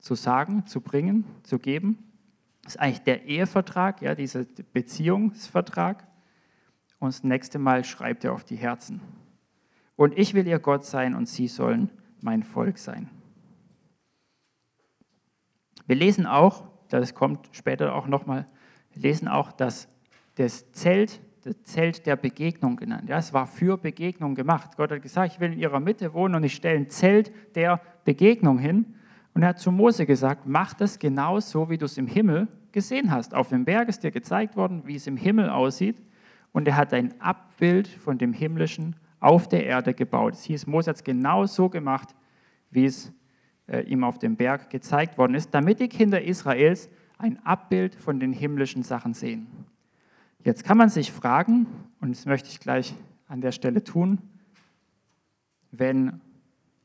[0.00, 1.98] zu sagen, zu bringen, zu geben.
[2.62, 6.04] Das ist eigentlich der Ehevertrag, ja, dieser Beziehungsvertrag.
[6.98, 9.00] Und das nächste Mal schreibt er auf die Herzen.
[9.96, 13.08] Und ich will ihr Gott sein und sie sollen mein Volk sein.
[15.86, 18.46] Wir lesen auch, das kommt später auch nochmal,
[18.92, 19.88] wir lesen auch, dass
[20.34, 23.08] das Zelt das Zelt der Begegnung genannt.
[23.08, 24.76] Ja, es war für Begegnung gemacht.
[24.76, 27.80] Gott hat gesagt, ich will in ihrer Mitte wohnen und ich stelle ein Zelt der
[28.04, 28.94] Begegnung hin.
[29.34, 32.48] Und er hat zu Mose gesagt, mach das genau so, wie du es im Himmel
[32.72, 33.34] gesehen hast.
[33.34, 36.02] Auf dem Berg ist dir gezeigt worden, wie es im Himmel aussieht.
[36.52, 40.34] Und er hat ein Abbild von dem Himmlischen auf der Erde gebaut.
[40.34, 42.14] Es hieß, Mose hat es genau so gemacht,
[42.70, 43.12] wie es
[43.66, 48.20] äh, ihm auf dem Berg gezeigt worden ist, damit die Kinder Israels ein Abbild von
[48.20, 49.46] den himmlischen Sachen sehen.
[50.44, 51.66] Jetzt kann man sich fragen,
[52.00, 52.94] und das möchte ich gleich
[53.26, 54.18] an der Stelle tun,
[55.72, 56.20] wenn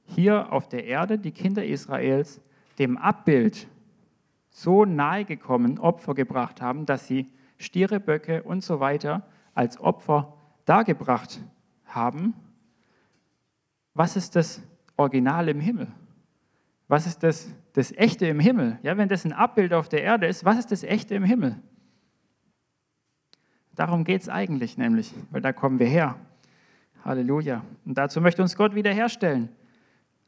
[0.06, 2.42] hier auf der Erde die Kinder Israels
[2.80, 3.68] dem Abbild
[4.50, 10.38] so nahe gekommen Opfer gebracht haben, dass sie Stiere, Böcke und so weiter als Opfer
[10.66, 11.42] dargebracht
[11.86, 12.34] haben,
[13.94, 14.62] was ist das
[14.98, 15.88] Original im Himmel?
[16.88, 18.80] Was ist das das Echte im Himmel?
[18.84, 21.60] Ja, wenn das ein Abbild auf der Erde ist, was ist das Echte im Himmel?
[23.76, 26.16] Darum geht es eigentlich nämlich, weil da kommen wir her.
[27.04, 27.64] Halleluja.
[27.86, 29.50] Und dazu möchte uns Gott wiederherstellen.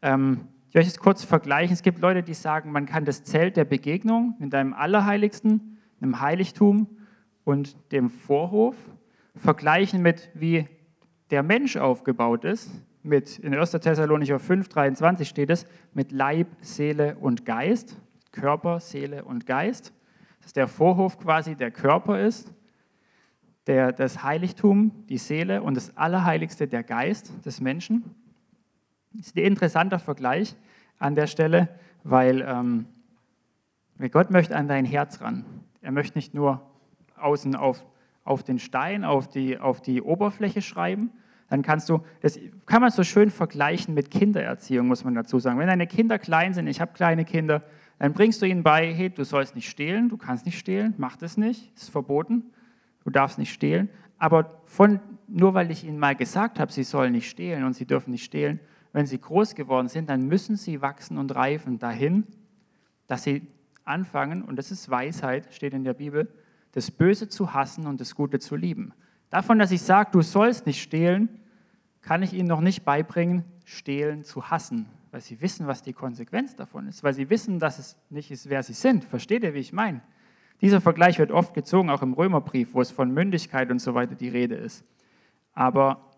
[0.01, 1.73] Ähm, ich möchte es kurz vergleichen.
[1.73, 6.19] Es gibt Leute, die sagen, man kann das Zelt der Begegnung mit deinem Allerheiligsten, einem
[6.19, 6.87] Heiligtum
[7.43, 8.75] und dem Vorhof
[9.35, 10.67] vergleichen mit, wie
[11.31, 12.69] der Mensch aufgebaut ist.
[13.03, 13.71] Mit, in 1.
[13.71, 17.97] Thessalonicher 5, 23 steht es, mit Leib, Seele und Geist.
[18.31, 19.93] Körper, Seele und Geist.
[20.41, 22.51] Dass der Vorhof quasi der Körper ist
[23.67, 28.03] der, das Heiligtum, die Seele und das Allerheiligste, der Geist des Menschen.
[29.13, 30.55] Das ist ein interessanter Vergleich
[30.99, 31.69] an der Stelle,
[32.03, 32.85] weil ähm,
[34.11, 35.45] Gott möchte an dein Herz ran.
[35.81, 36.61] Er möchte nicht nur
[37.17, 37.85] außen auf,
[38.25, 41.11] auf den Stein, auf die, auf die Oberfläche schreiben.
[41.49, 45.59] Dann kannst du, das kann man so schön vergleichen mit Kindererziehung, muss man dazu sagen.
[45.59, 47.63] Wenn deine Kinder klein sind, ich habe kleine Kinder,
[47.99, 51.15] dann bringst du ihnen bei, hey, du sollst nicht stehlen, du kannst nicht stehlen, mach
[51.15, 52.51] das nicht, ist verboten
[53.05, 53.89] du darfst nicht stehlen.
[54.17, 57.85] Aber von, nur weil ich ihnen mal gesagt habe, sie sollen nicht stehlen und sie
[57.85, 58.59] dürfen nicht stehlen,
[58.91, 62.25] wenn sie groß geworden sind, dann müssen sie wachsen und reifen dahin,
[63.07, 63.47] dass sie
[63.83, 66.27] anfangen, und das ist Weisheit, steht in der Bibel,
[66.75, 68.93] das Böse zu hassen und das Gute zu lieben.
[69.29, 71.29] Davon, dass ich sage, du sollst nicht stehlen,
[72.01, 76.53] kann ich ihnen noch nicht beibringen, stehlen zu hassen, weil sie wissen, was die Konsequenz
[76.53, 79.05] davon ist, weil sie wissen, dass es nicht ist, wer sie sind.
[79.05, 80.01] Versteht ihr, wie ich meine?
[80.59, 84.15] Dieser Vergleich wird oft gezogen, auch im Römerbrief, wo es von Mündigkeit und so weiter
[84.15, 84.83] die Rede ist.
[85.53, 86.11] Aber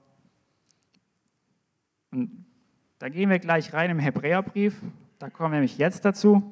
[2.97, 4.81] da gehen wir gleich rein im Hebräerbrief,
[5.19, 6.51] da kommen wir nämlich jetzt dazu.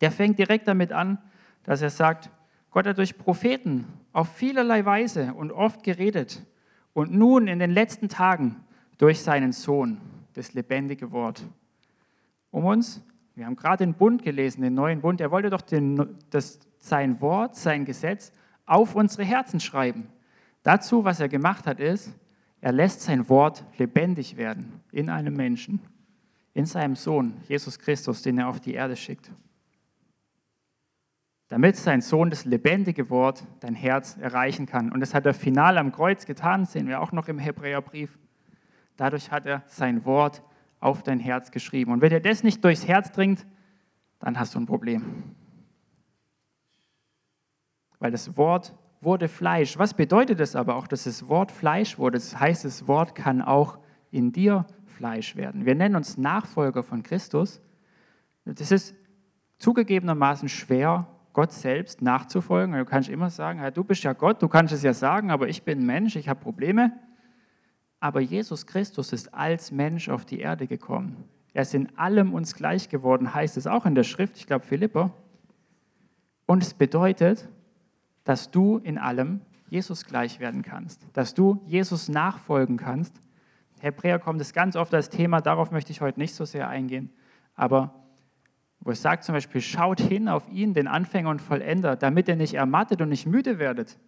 [0.00, 1.18] Der fängt direkt damit an,
[1.62, 2.28] dass er sagt,
[2.72, 6.42] Gott hat durch Propheten auf vielerlei Weise und oft geredet
[6.94, 8.56] und nun in den letzten Tagen
[8.98, 10.00] durch seinen Sohn,
[10.32, 11.46] das lebendige Wort,
[12.50, 13.02] um uns,
[13.34, 17.20] wir haben gerade den Bund gelesen, den neuen Bund, er wollte doch den, das sein
[17.20, 18.32] Wort, sein Gesetz
[18.66, 20.08] auf unsere Herzen schreiben.
[20.62, 22.12] Dazu, was er gemacht hat, ist,
[22.60, 25.80] er lässt sein Wort lebendig werden in einem Menschen,
[26.54, 29.30] in seinem Sohn, Jesus Christus, den er auf die Erde schickt.
[31.52, 34.90] Damit sein Sohn das lebendige Wort dein Herz erreichen kann.
[34.90, 38.18] Und das hat er final am Kreuz getan, sehen wir auch noch im Hebräerbrief.
[38.96, 40.42] Dadurch hat er sein Wort
[40.80, 41.92] auf dein Herz geschrieben.
[41.92, 43.46] Und wenn er das nicht durchs Herz dringt,
[44.18, 45.34] dann hast du ein Problem
[48.02, 49.78] weil das Wort wurde Fleisch.
[49.78, 52.18] Was bedeutet das aber auch, dass das Wort Fleisch wurde?
[52.18, 53.78] Das heißt, das Wort kann auch
[54.10, 55.66] in dir Fleisch werden.
[55.66, 57.62] Wir nennen uns Nachfolger von Christus.
[58.44, 58.96] Das ist
[59.58, 62.76] zugegebenermaßen schwer, Gott selbst nachzufolgen.
[62.76, 65.48] Du kannst immer sagen, ja, du bist ja Gott, du kannst es ja sagen, aber
[65.48, 66.92] ich bin Mensch, ich habe Probleme.
[68.00, 71.24] Aber Jesus Christus ist als Mensch auf die Erde gekommen.
[71.54, 74.64] Er ist in allem uns gleich geworden, heißt es auch in der Schrift, ich glaube
[74.64, 75.12] Philippa.
[76.46, 77.48] Und es bedeutet,
[78.24, 83.14] dass du in allem Jesus gleich werden kannst, dass du Jesus nachfolgen kannst.
[83.80, 87.10] Hebräer kommt es ganz oft als Thema, darauf möchte ich heute nicht so sehr eingehen,
[87.54, 88.01] aber
[88.84, 92.36] wo es sagt zum Beispiel, schaut hin auf ihn, den Anfänger und Vollender, damit ihr
[92.36, 93.98] nicht ermattet und nicht müde werdet,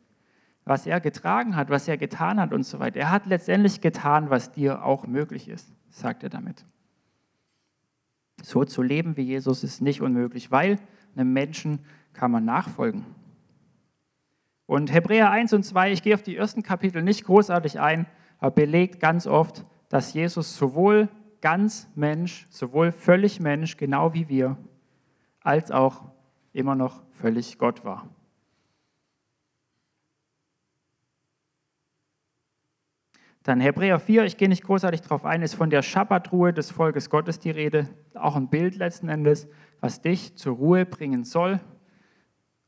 [0.64, 2.98] was er getragen hat, was er getan hat und so weiter.
[2.98, 6.64] Er hat letztendlich getan, was dir auch möglich ist, sagt er damit.
[8.42, 10.78] So zu leben wie Jesus ist nicht unmöglich, weil
[11.14, 11.78] einem Menschen
[12.12, 13.04] kann man nachfolgen.
[14.66, 18.06] Und Hebräer 1 und 2, ich gehe auf die ersten Kapitel nicht großartig ein,
[18.38, 21.08] aber belegt ganz oft, dass Jesus sowohl
[21.44, 24.57] ganz Mensch, sowohl völlig Mensch, genau wie wir,
[25.40, 26.07] als auch
[26.54, 28.09] immer noch völlig Gott war.
[33.42, 37.11] Dann Hebräer 4, ich gehe nicht großartig darauf ein, ist von der Schabbatruhe des Volkes
[37.11, 39.46] Gottes die Rede, auch ein Bild letzten Endes,
[39.80, 41.61] was dich zur Ruhe bringen soll,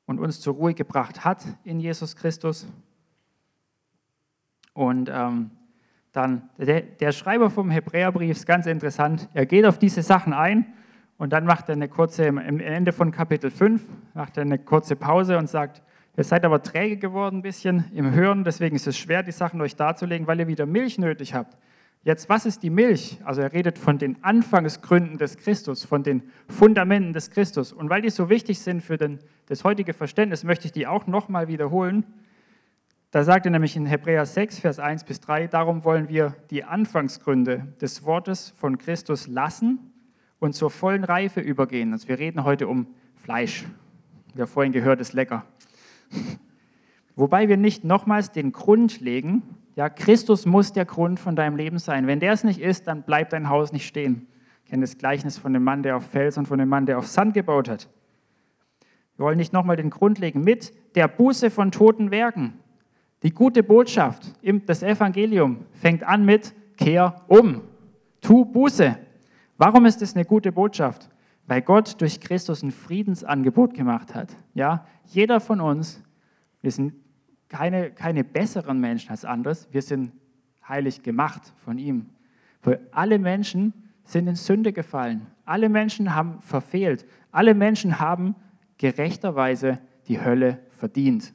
[0.04, 2.70] und uns zur Ruhe gebracht hat in Jesus Christus.
[4.74, 5.50] Und ähm,
[6.16, 9.28] dann der, der, Schreiber vom Hebräerbrief ist ganz interessant.
[9.34, 10.66] Er geht auf diese Sachen ein
[11.18, 13.82] und dann macht er eine kurze, am Ende von Kapitel 5,
[14.14, 15.82] macht er eine kurze Pause und sagt,
[16.16, 19.60] ihr seid aber träge geworden ein bisschen im Hören, deswegen ist es schwer, die Sachen
[19.60, 21.58] euch darzulegen, weil ihr wieder Milch nötig habt.
[22.02, 23.18] Jetzt, was ist die Milch?
[23.24, 27.72] Also er redet von den Anfangsgründen des Christus, von den Fundamenten des Christus.
[27.72, 31.08] Und weil die so wichtig sind für den, das heutige Verständnis, möchte ich die auch
[31.08, 32.04] nochmal wiederholen.
[33.16, 36.64] Da sagt er nämlich in Hebräer 6, Vers 1 bis 3, darum wollen wir die
[36.64, 39.90] Anfangsgründe des Wortes von Christus lassen
[40.38, 41.94] und zur vollen Reife übergehen.
[41.94, 43.64] Also wir reden heute um Fleisch.
[44.34, 45.46] Wir haben vorhin gehört, ist lecker.
[47.16, 49.42] Wobei wir nicht nochmals den Grund legen,
[49.76, 52.06] ja, Christus muss der Grund von deinem Leben sein.
[52.06, 54.26] Wenn der es nicht ist, dann bleibt dein Haus nicht stehen.
[54.68, 57.06] Kennt das Gleichnis von dem Mann, der auf Fels und von dem Mann, der auf
[57.06, 57.88] Sand gebaut hat.
[59.16, 62.60] Wir wollen nicht nochmal den Grund legen mit der Buße von toten Werken.
[63.26, 64.22] Die gute Botschaft,
[64.66, 67.60] das Evangelium fängt an mit Kehr um.
[68.20, 68.96] Tu Buße.
[69.58, 71.10] Warum ist es eine gute Botschaft?
[71.48, 74.28] Weil Gott durch Christus ein Friedensangebot gemacht hat.
[74.54, 76.00] Ja, jeder von uns,
[76.62, 76.94] wir sind
[77.48, 80.12] keine, keine besseren Menschen als anderes, wir sind
[80.68, 82.06] heilig gemacht von ihm.
[82.62, 83.72] Weil alle Menschen
[84.04, 85.26] sind in Sünde gefallen.
[85.44, 87.04] Alle Menschen haben verfehlt.
[87.32, 88.36] Alle Menschen haben
[88.78, 91.34] gerechterweise die Hölle verdient.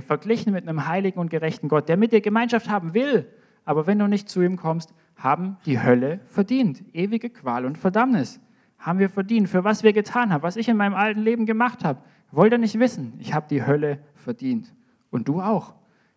[0.00, 3.26] Verglichen mit einem heiligen und gerechten Gott, der mit dir Gemeinschaft haben will,
[3.64, 6.82] aber wenn du nicht zu ihm kommst, haben die Hölle verdient.
[6.94, 8.40] Ewige Qual und Verdammnis
[8.78, 9.48] haben wir verdient.
[9.48, 12.00] Für was wir getan haben, was ich in meinem alten Leben gemacht habe.
[12.30, 13.14] Wollt ihr nicht wissen?
[13.18, 14.72] Ich habe die Hölle verdient.
[15.10, 15.74] Und du auch.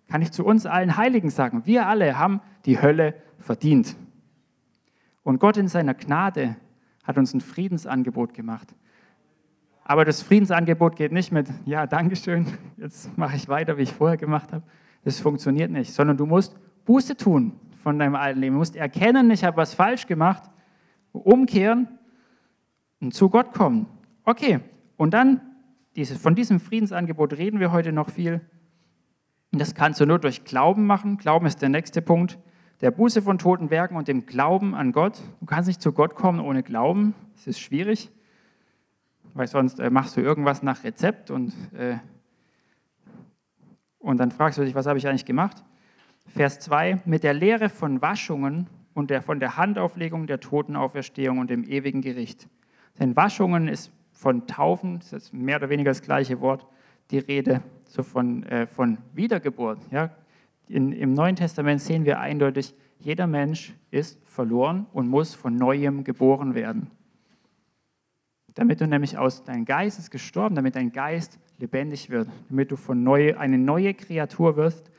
[0.08, 1.64] Kann ich zu uns allen Heiligen sagen.
[1.66, 3.96] Wir alle haben die Hölle verdient.
[5.24, 6.56] Und Gott in seiner Gnade
[7.04, 8.76] hat uns ein Friedensangebot gemacht.
[9.88, 14.17] Aber das Friedensangebot geht nicht mit, ja, Dankeschön, jetzt mache ich weiter, wie ich vorher
[14.17, 14.63] gemacht habe.
[15.04, 18.56] Das funktioniert nicht, sondern du musst Buße tun von deinem alten Leben.
[18.56, 20.50] Du musst erkennen, ich habe was falsch gemacht,
[21.12, 21.88] umkehren
[23.00, 23.86] und zu Gott kommen.
[24.24, 24.60] Okay,
[24.98, 25.39] und dann,
[25.95, 28.41] dieses, von diesem Friedensangebot reden wir heute noch viel.
[29.52, 31.17] Das kannst du nur durch Glauben machen.
[31.17, 32.39] Glauben ist der nächste Punkt.
[32.82, 35.21] Der Buße von toten Werken und dem Glauben an Gott.
[35.39, 37.13] Du kannst nicht zu Gott kommen ohne Glauben.
[37.36, 38.12] Das ist schwierig
[39.36, 41.98] weil sonst äh, machst du irgendwas nach Rezept und, äh,
[44.00, 45.63] und dann fragst du dich, was habe ich eigentlich gemacht?
[46.28, 51.50] Vers 2, mit der Lehre von Waschungen und der, von der Handauflegung der Totenauferstehung und
[51.50, 52.48] dem ewigen Gericht.
[52.98, 56.65] Denn Waschungen ist von Taufen, das ist mehr oder weniger das gleiche Wort,
[57.12, 59.80] die Rede so von, äh, von Wiedergeburt.
[59.91, 60.12] Ja?
[60.69, 66.06] In, Im Neuen Testament sehen wir eindeutig, jeder Mensch ist verloren und muss von neuem
[66.06, 66.89] geboren werden
[68.56, 72.78] damit du nämlich aus deinem Geist ist gestorben, damit dein Geist lebendig wird, damit du
[72.78, 74.89] von neu, eine neue Kreatur wirst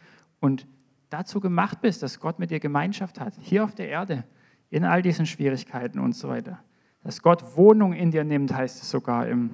[0.41, 0.67] und
[1.11, 4.25] dazu gemacht bist, dass Gott mit dir Gemeinschaft hat, hier auf der Erde,
[4.69, 6.63] in all diesen Schwierigkeiten und so weiter.
[7.03, 9.51] Dass Gott Wohnung in dir nimmt, heißt es sogar im,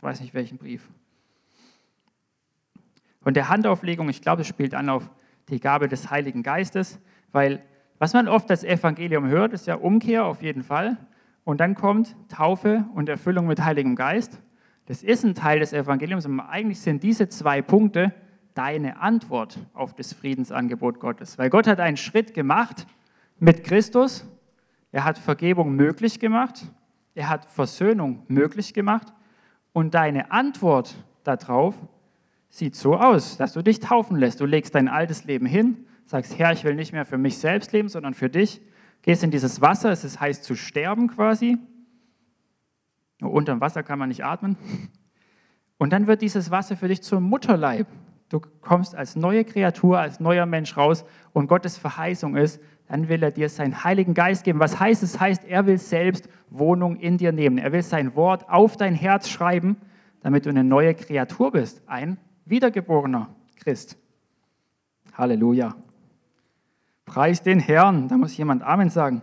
[0.00, 0.88] weiß nicht welchen Brief.
[3.24, 5.10] Und der Handauflegung, ich glaube, es spielt an auf
[5.48, 6.98] die Gabe des Heiligen Geistes,
[7.32, 7.62] weil
[7.98, 10.96] was man oft als Evangelium hört, ist ja Umkehr auf jeden Fall,
[11.48, 14.38] und dann kommt Taufe und Erfüllung mit Heiligem Geist.
[14.84, 18.12] Das ist ein Teil des Evangeliums, aber eigentlich sind diese zwei Punkte
[18.52, 21.38] deine Antwort auf das Friedensangebot Gottes.
[21.38, 22.86] Weil Gott hat einen Schritt gemacht
[23.38, 24.26] mit Christus.
[24.92, 26.70] Er hat Vergebung möglich gemacht.
[27.14, 29.14] Er hat Versöhnung möglich gemacht.
[29.72, 31.74] Und deine Antwort darauf
[32.50, 34.40] sieht so aus, dass du dich taufen lässt.
[34.40, 37.72] Du legst dein altes Leben hin, sagst, Herr, ich will nicht mehr für mich selbst
[37.72, 38.60] leben, sondern für dich
[39.02, 41.58] gehst in dieses Wasser, es heißt zu sterben quasi.
[43.20, 44.56] Unterm Wasser kann man nicht atmen.
[45.78, 47.86] Und dann wird dieses Wasser für dich zum Mutterleib.
[48.28, 53.22] Du kommst als neue Kreatur, als neuer Mensch raus und Gottes Verheißung ist, dann will
[53.22, 54.60] er dir seinen Heiligen Geist geben.
[54.60, 55.20] Was heißt es?
[55.20, 57.58] Heißt, er will selbst Wohnung in dir nehmen.
[57.58, 59.76] Er will sein Wort auf dein Herz schreiben,
[60.20, 61.82] damit du eine neue Kreatur bist.
[61.86, 63.98] Ein wiedergeborener Christ.
[65.12, 65.76] Halleluja.
[67.08, 68.06] Preis den Herrn.
[68.08, 69.22] Da muss jemand Amen sagen.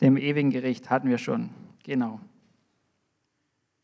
[0.00, 1.50] Dem ewigen Gericht hatten wir schon.
[1.82, 2.20] Genau.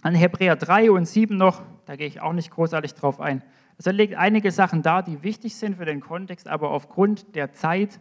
[0.00, 3.42] An Hebräer 3 und 7 noch, da gehe ich auch nicht großartig drauf ein.
[3.76, 7.52] Also er legt einige Sachen dar, die wichtig sind für den Kontext, aber aufgrund der
[7.52, 8.00] Zeit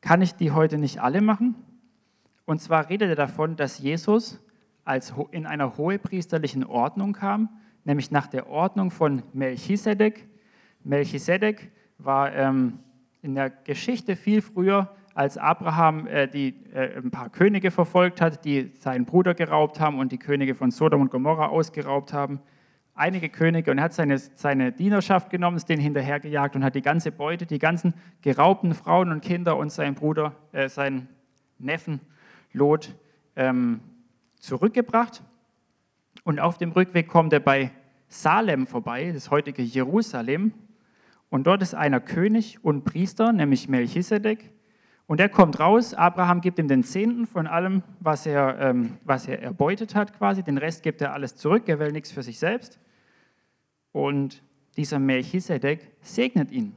[0.00, 1.54] kann ich die heute nicht alle machen.
[2.46, 4.40] Und zwar redet er davon, dass Jesus
[4.84, 7.48] als in einer hohepriesterlichen Ordnung kam,
[7.84, 10.26] nämlich nach der Ordnung von Melchisedek.
[10.82, 11.70] Melchisedek
[12.04, 12.78] war ähm,
[13.22, 18.44] in der Geschichte viel früher, als Abraham äh, die, äh, ein paar Könige verfolgt hat,
[18.44, 22.40] die seinen Bruder geraubt haben und die Könige von Sodom und Gomorra ausgeraubt haben.
[22.94, 26.82] Einige Könige und er hat seine, seine Dienerschaft genommen, ist denen hinterhergejagt und hat die
[26.82, 31.08] ganze Beute, die ganzen geraubten Frauen und Kinder und seinen Bruder, äh, seinen
[31.58, 32.00] Neffen
[32.52, 32.94] Lot
[33.36, 33.80] ähm,
[34.36, 35.22] zurückgebracht.
[36.24, 37.70] Und auf dem Rückweg kommt er bei
[38.08, 40.52] Salem vorbei, das heutige Jerusalem,
[41.30, 44.50] und dort ist einer König und Priester, nämlich Melchisedek.
[45.06, 49.26] Und er kommt raus, Abraham gibt ihm den Zehnten von allem, was er, ähm, was
[49.26, 50.42] er erbeutet hat quasi.
[50.42, 52.78] Den Rest gibt er alles zurück, er will nichts für sich selbst.
[53.92, 54.42] Und
[54.76, 56.74] dieser Melchisedek segnet ihn.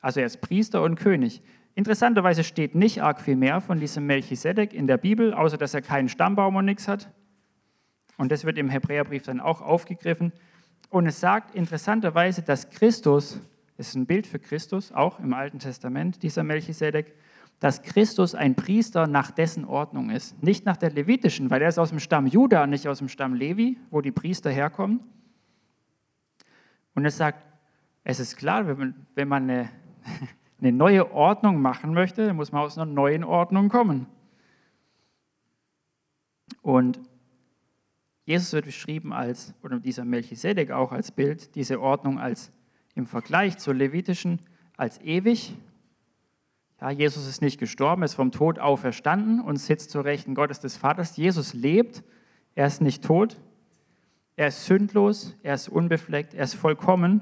[0.00, 1.42] Also er ist Priester und König.
[1.74, 5.82] Interessanterweise steht nicht arg viel mehr von diesem Melchisedek in der Bibel, außer dass er
[5.82, 7.10] keinen Stammbaum und nichts hat.
[8.16, 10.32] Und das wird im Hebräerbrief dann auch aufgegriffen.
[10.90, 13.40] Und es sagt interessanterweise, dass Christus
[13.78, 17.14] ist ein Bild für Christus, auch im Alten Testament, dieser Melchisedek,
[17.60, 20.40] dass Christus ein Priester nach dessen Ordnung ist.
[20.42, 23.34] Nicht nach der levitischen, weil er ist aus dem Stamm Juda, nicht aus dem Stamm
[23.34, 25.00] Levi, wo die Priester herkommen.
[26.94, 27.46] Und es sagt,
[28.02, 29.70] es ist klar, wenn man, wenn man eine,
[30.60, 34.06] eine neue Ordnung machen möchte, dann muss man aus einer neuen Ordnung kommen.
[36.62, 37.00] Und
[38.24, 42.52] Jesus wird beschrieben als, oder dieser Melchisedek auch als Bild, diese Ordnung als
[42.98, 44.40] im Vergleich zur levitischen
[44.76, 45.54] als ewig.
[46.80, 50.76] Ja, Jesus ist nicht gestorben, ist vom Tod auferstanden und sitzt zur Rechten Gottes des
[50.76, 51.16] Vaters.
[51.16, 52.04] Jesus lebt,
[52.54, 53.40] er ist nicht tot,
[54.36, 57.20] er ist sündlos, er ist unbefleckt, er ist vollkommen.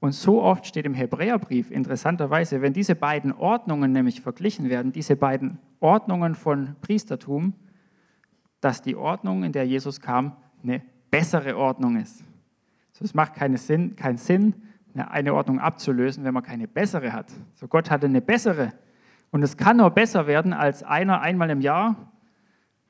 [0.00, 5.14] Und so oft steht im Hebräerbrief, interessanterweise, wenn diese beiden Ordnungen nämlich verglichen werden, diese
[5.14, 7.54] beiden Ordnungen von Priestertum,
[8.60, 12.24] dass die Ordnung, in der Jesus kam, eine bessere Ordnung ist.
[13.00, 14.54] es macht keinen Sinn, keinen Sinn,
[14.94, 17.32] eine Ordnung abzulösen, wenn man keine bessere hat.
[17.54, 18.72] So Gott hatte eine bessere.
[19.30, 22.12] Und es kann nur besser werden, als einer einmal im Jahr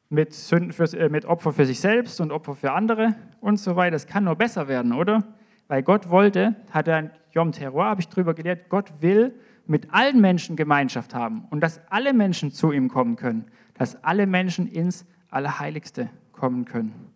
[0.09, 3.77] mit, Sünden für, äh, mit Opfer für sich selbst und Opfer für andere und so
[3.77, 3.97] weiter.
[3.97, 5.25] Es kann nur besser werden, oder?
[5.69, 9.35] Weil Gott wollte, hat er in Yom Terror, habe ich darüber gelehrt, Gott will
[9.67, 14.27] mit allen Menschen Gemeinschaft haben und dass alle Menschen zu ihm kommen können, dass alle
[14.27, 17.13] Menschen ins Allerheiligste kommen können.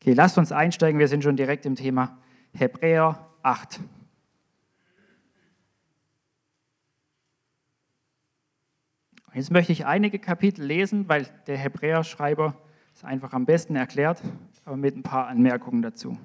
[0.00, 2.18] Okay, lasst uns einsteigen, wir sind schon direkt im Thema
[2.52, 3.80] Hebräer 8.
[9.34, 12.54] Jetzt möchte ich einige Kapitel lesen, weil der Hebräer-Schreiber
[12.94, 14.20] es einfach am besten erklärt,
[14.64, 16.18] aber mit ein paar Anmerkungen dazu.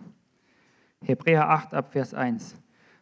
[1.01, 2.55] Hebräer 8 ab Vers 1.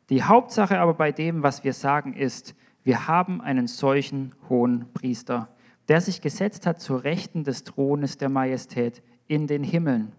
[0.10, 5.56] Die Hauptsache aber bei dem, was wir sagen, ist, wir haben einen solchen hohen Priester,
[5.88, 10.14] der sich gesetzt hat zur Rechten des Thrones der Majestät in den Himmeln.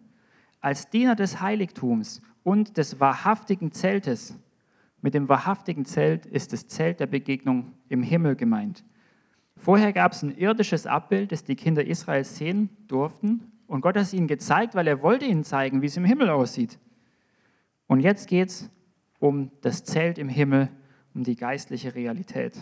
[0.61, 4.39] Als Diener des Heiligtums und des wahrhaftigen Zeltes.
[5.01, 8.85] Mit dem wahrhaftigen Zelt ist das Zelt der Begegnung im Himmel gemeint.
[9.57, 13.53] Vorher gab es ein irdisches Abbild, das die Kinder Israels sehen durften.
[13.67, 16.31] Und Gott hat es ihnen gezeigt, weil er wollte ihnen zeigen, wie es im Himmel
[16.31, 16.79] aussieht.
[17.87, 18.71] Und jetzt geht es
[19.19, 20.69] um das Zelt im Himmel,
[21.15, 22.57] um die geistliche Realität.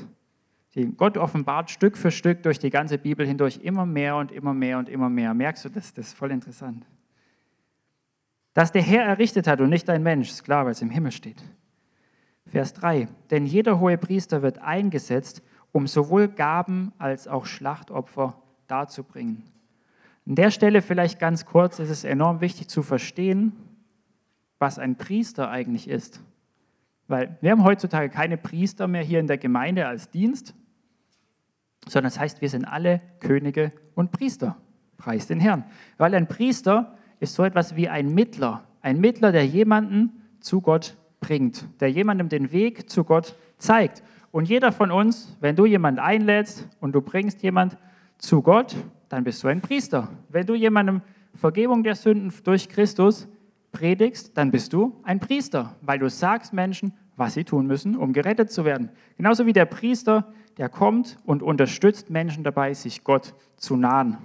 [0.74, 4.54] Die Gott offenbart Stück für Stück durch die ganze Bibel hindurch immer mehr und immer
[4.54, 5.34] mehr und immer mehr.
[5.34, 5.92] Merkst du das?
[5.94, 6.86] Das ist voll interessant
[8.60, 11.12] das der Herr errichtet hat und nicht ein Mensch, ist klar, weil es im Himmel
[11.12, 11.42] steht.
[12.44, 15.42] Vers 3, denn jeder hohe Priester wird eingesetzt,
[15.72, 19.44] um sowohl Gaben als auch Schlachtopfer darzubringen.
[20.26, 23.52] An der Stelle vielleicht ganz kurz, ist es enorm wichtig zu verstehen,
[24.58, 26.20] was ein Priester eigentlich ist.
[27.08, 30.54] Weil wir haben heutzutage keine Priester mehr hier in der Gemeinde als Dienst,
[31.86, 34.58] sondern das heißt, wir sind alle Könige und Priester.
[34.98, 35.64] Preis den Herrn.
[35.96, 38.64] Weil ein Priester ist so etwas wie ein Mittler.
[38.80, 44.02] Ein Mittler, der jemanden zu Gott bringt, der jemandem den Weg zu Gott zeigt.
[44.32, 47.76] Und jeder von uns, wenn du jemanden einlädst und du bringst jemand
[48.18, 48.74] zu Gott,
[49.08, 50.08] dann bist du ein Priester.
[50.28, 51.02] Wenn du jemandem
[51.34, 53.28] Vergebung der Sünden durch Christus
[53.72, 58.12] predigst, dann bist du ein Priester, weil du sagst Menschen, was sie tun müssen, um
[58.12, 58.90] gerettet zu werden.
[59.16, 64.16] Genauso wie der Priester, der kommt und unterstützt Menschen dabei, sich Gott zu nahen.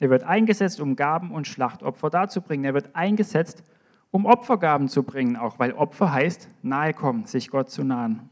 [0.00, 2.64] Er wird eingesetzt, um Gaben und Schlachtopfer darzubringen.
[2.64, 3.62] Er wird eingesetzt,
[4.10, 8.28] um Opfergaben zu bringen, auch weil Opfer heißt, nahe kommen, sich Gott zu nahen.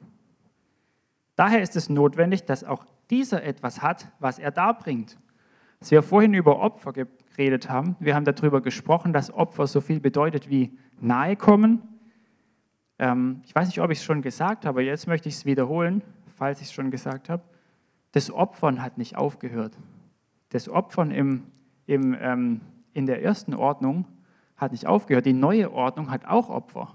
[1.37, 5.19] Daher ist es notwendig, dass auch dieser etwas hat, was er darbringt.
[5.81, 9.99] Als wir vorhin über Opfer geredet haben, wir haben darüber gesprochen, dass Opfer so viel
[9.99, 11.83] bedeutet wie nahe kommen.
[12.99, 16.03] Ähm, ich weiß nicht, ob ich es schon gesagt habe, jetzt möchte ich es wiederholen,
[16.37, 17.43] falls ich es schon gesagt habe.
[18.13, 19.77] Das Opfern hat nicht aufgehört
[20.53, 21.45] das Opfern im,
[21.87, 22.61] im, ähm,
[22.93, 24.07] in der ersten Ordnung
[24.57, 25.27] hat nicht aufgehört.
[25.27, 26.95] Die neue Ordnung hat auch Opfer.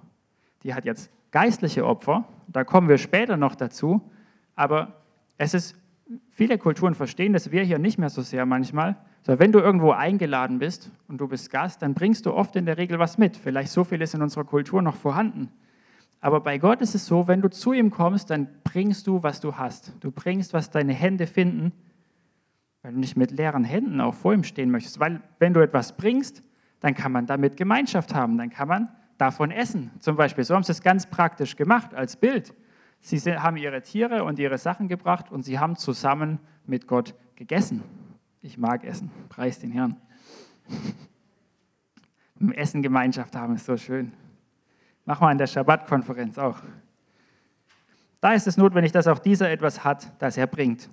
[0.64, 4.02] Die hat jetzt geistliche Opfer, da kommen wir später noch dazu,
[4.56, 4.94] aber
[5.38, 5.76] es ist,
[6.30, 8.96] viele Kulturen verstehen das, wir hier nicht mehr so sehr manchmal.
[9.24, 12.66] So, wenn du irgendwo eingeladen bist und du bist Gast, dann bringst du oft in
[12.66, 13.36] der Regel was mit.
[13.36, 15.50] Vielleicht so viel ist in unserer Kultur noch vorhanden.
[16.22, 19.42] Aber bei Gott ist es so, wenn du zu ihm kommst, dann bringst du, was
[19.42, 19.94] du hast.
[20.00, 21.74] Du bringst, was deine Hände finden
[22.88, 24.98] weil du nicht mit leeren Händen auch vor ihm stehen möchtest.
[24.98, 26.42] Weil wenn du etwas bringst,
[26.80, 29.92] dann kann man damit Gemeinschaft haben, dann kann man davon essen.
[30.00, 32.54] Zum Beispiel, so haben sie es ganz praktisch gemacht als Bild.
[33.02, 37.84] Sie haben ihre Tiere und ihre Sachen gebracht und sie haben zusammen mit Gott gegessen.
[38.42, 39.98] Ich mag Essen, preis den Herrn.
[42.40, 44.14] Im Essen Gemeinschaft haben ist so schön.
[45.04, 46.62] Machen wir an der Schabbat-Konferenz auch.
[48.22, 50.90] Da ist es notwendig, dass auch dieser etwas hat, das er bringt.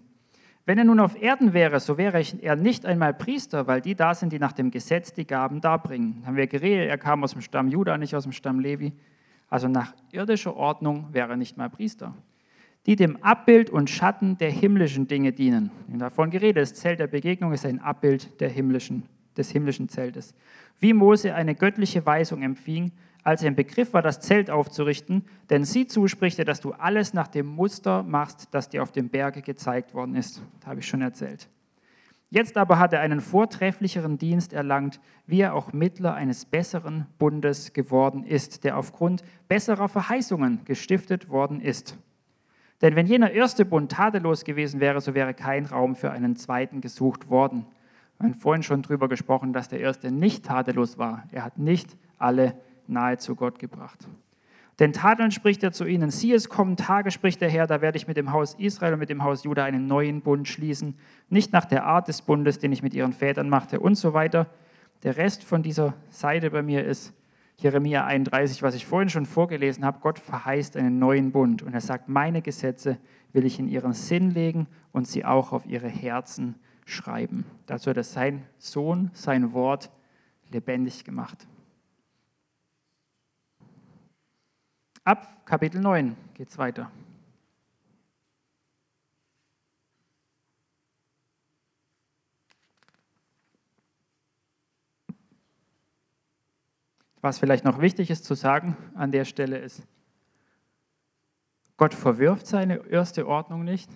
[0.66, 4.14] Wenn er nun auf Erden wäre, so wäre er nicht einmal Priester, weil die da
[4.14, 6.22] sind, die nach dem Gesetz die Gaben darbringen.
[6.24, 8.92] Haben wir geredet, er kam aus dem Stamm Juda, nicht aus dem Stamm Levi.
[9.50, 12.14] Also nach irdischer Ordnung wäre er nicht mal Priester.
[12.86, 15.70] die dem Abbild und Schatten der himmlischen Dinge dienen.
[15.90, 19.04] Und davon geredet, das Zelt der Begegnung ist ein Abbild der himmlischen,
[19.36, 20.34] des himmlischen Zeltes.
[20.80, 22.92] Wie Mose eine göttliche Weisung empfing,
[23.25, 27.14] als er im Begriff war, das Zelt aufzurichten, denn sie zuspricht dir, dass du alles
[27.14, 30.43] nach dem Muster machst, das dir auf dem Berge gezeigt worden ist.
[30.61, 31.49] Das habe ich schon erzählt.
[32.29, 37.72] Jetzt aber hat er einen vortrefflicheren Dienst erlangt, wie er auch Mittler eines besseren Bundes
[37.72, 41.97] geworden ist, der aufgrund besserer Verheißungen gestiftet worden ist.
[42.83, 46.81] Denn wenn jener erste Bund tadellos gewesen wäre, so wäre kein Raum für einen zweiten
[46.81, 47.66] gesucht worden.
[48.18, 51.25] Wir haben vorhin schon darüber gesprochen, dass der erste nicht tadellos war.
[51.31, 52.55] Er hat nicht alle
[52.89, 54.07] nahe zu Gott gebracht.
[54.80, 57.97] Denn tadeln spricht er zu ihnen, sieh es kommen Tage, spricht der Herr, da werde
[57.97, 61.53] ich mit dem Haus Israel und mit dem Haus Juda einen neuen Bund schließen, nicht
[61.53, 64.49] nach der Art des Bundes, den ich mit ihren Vätern machte und so weiter.
[65.05, 67.12] Der Rest von dieser Seite bei mir ist
[67.57, 70.01] Jeremia 31, was ich vorhin schon vorgelesen habe.
[70.01, 72.99] Gott verheißt einen neuen Bund und er sagt, meine Gesetze
[73.32, 77.45] will ich in ihren Sinn legen und sie auch auf ihre Herzen schreiben.
[77.66, 79.91] Dazu hat er sein Sohn, sein Wort
[80.51, 81.47] lebendig gemacht.
[85.05, 86.90] Ab Kapitel 9 geht es weiter.
[97.20, 99.86] Was vielleicht noch wichtig ist zu sagen an der Stelle ist,
[101.76, 103.90] Gott verwirft seine erste Ordnung nicht.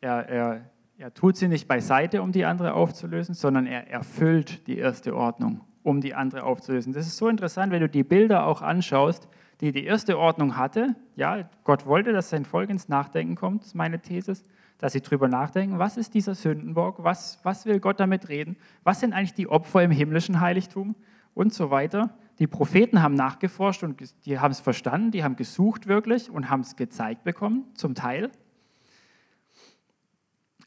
[0.00, 4.78] Er, er, er tut sie nicht beiseite, um die andere aufzulösen, sondern er erfüllt die
[4.78, 6.94] erste Ordnung, um die andere aufzulösen.
[6.94, 9.28] Das ist so interessant, wenn du die Bilder auch anschaust
[9.60, 10.94] die die erste Ordnung hatte.
[11.16, 14.34] Ja, Gott wollte, dass sein Volk ins Nachdenken kommt, ist meine These,
[14.78, 19.00] dass sie drüber nachdenken, was ist dieser Sündenbock, was, was will Gott damit reden, was
[19.00, 20.94] sind eigentlich die Opfer im himmlischen Heiligtum
[21.34, 22.16] und so weiter.
[22.38, 26.60] Die Propheten haben nachgeforscht und die haben es verstanden, die haben gesucht wirklich und haben
[26.60, 28.30] es gezeigt bekommen, zum Teil.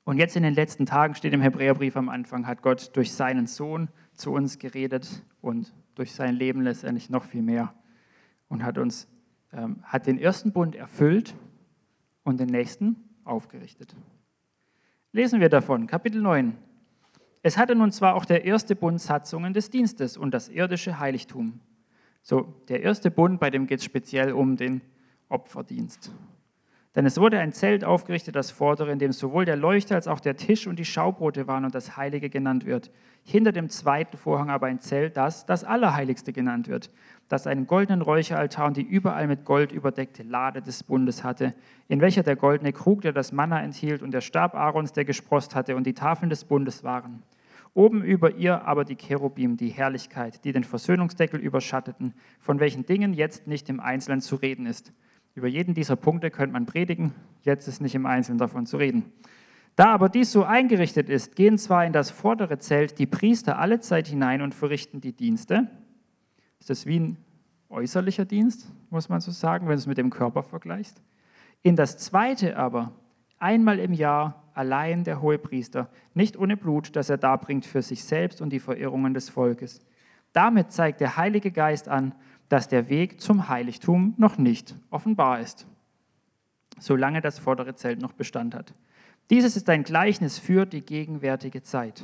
[0.04, 3.48] Und jetzt in den letzten Tagen steht im Hebräerbrief am Anfang, hat Gott durch seinen
[3.48, 7.74] Sohn zu uns geredet und durch sein Leben letztendlich noch viel mehr
[8.52, 9.08] und hat uns
[9.54, 11.36] ähm, hat den ersten Bund erfüllt
[12.24, 13.96] und den nächsten aufgerichtet.
[15.14, 16.56] Lesen wir davon, Kapitel 9.
[17.44, 21.60] Es hatte nun zwar auch der erste Bund Satzungen des Dienstes und das irdische Heiligtum.
[22.22, 24.82] So, der erste Bund, bei dem geht es speziell um den
[25.28, 26.12] Opferdienst.
[26.96, 30.20] Denn es wurde ein Zelt aufgerichtet, das vordere, in dem sowohl der Leuchter als auch
[30.20, 32.92] der Tisch und die Schaubrote waren und das Heilige genannt wird.
[33.24, 36.92] Hinter dem zweiten Vorhang aber ein Zelt, das das Allerheiligste genannt wird,
[37.32, 41.54] das einen goldenen Räucheraltar und die überall mit Gold überdeckte Lade des Bundes hatte,
[41.88, 45.56] in welcher der goldene Krug, der das Manna enthielt, und der Stab Aarons, der gesprost
[45.56, 47.24] hatte, und die Tafeln des Bundes waren.
[47.74, 53.14] Oben über ihr aber die Cherubim, die Herrlichkeit, die den Versöhnungsdeckel überschatteten, von welchen Dingen
[53.14, 54.92] jetzt nicht im Einzelnen zu reden ist
[55.34, 57.14] über jeden dieser Punkte könnte man predigen,
[57.44, 59.12] jetzt ist nicht im Einzelnen davon zu reden.
[59.78, 63.80] Da aber dies so eingerichtet ist, gehen zwar in das vordere Zelt die Priester alle
[63.80, 65.70] Zeit hinein und verrichten die Dienste.
[66.62, 67.18] Ist das wie ein
[67.70, 71.02] äußerlicher Dienst, muss man so sagen, wenn du es mit dem Körper vergleichst.
[71.64, 72.92] In das zweite aber,
[73.40, 78.04] einmal im Jahr, allein der hohe Priester, nicht ohne Blut, das er darbringt für sich
[78.04, 79.80] selbst und die Verirrungen des Volkes.
[80.34, 82.14] Damit zeigt der Heilige Geist an,
[82.48, 85.66] dass der Weg zum Heiligtum noch nicht offenbar ist,
[86.78, 88.76] solange das vordere Zelt noch Bestand hat.
[89.32, 92.04] Dieses ist ein Gleichnis für die gegenwärtige Zeit.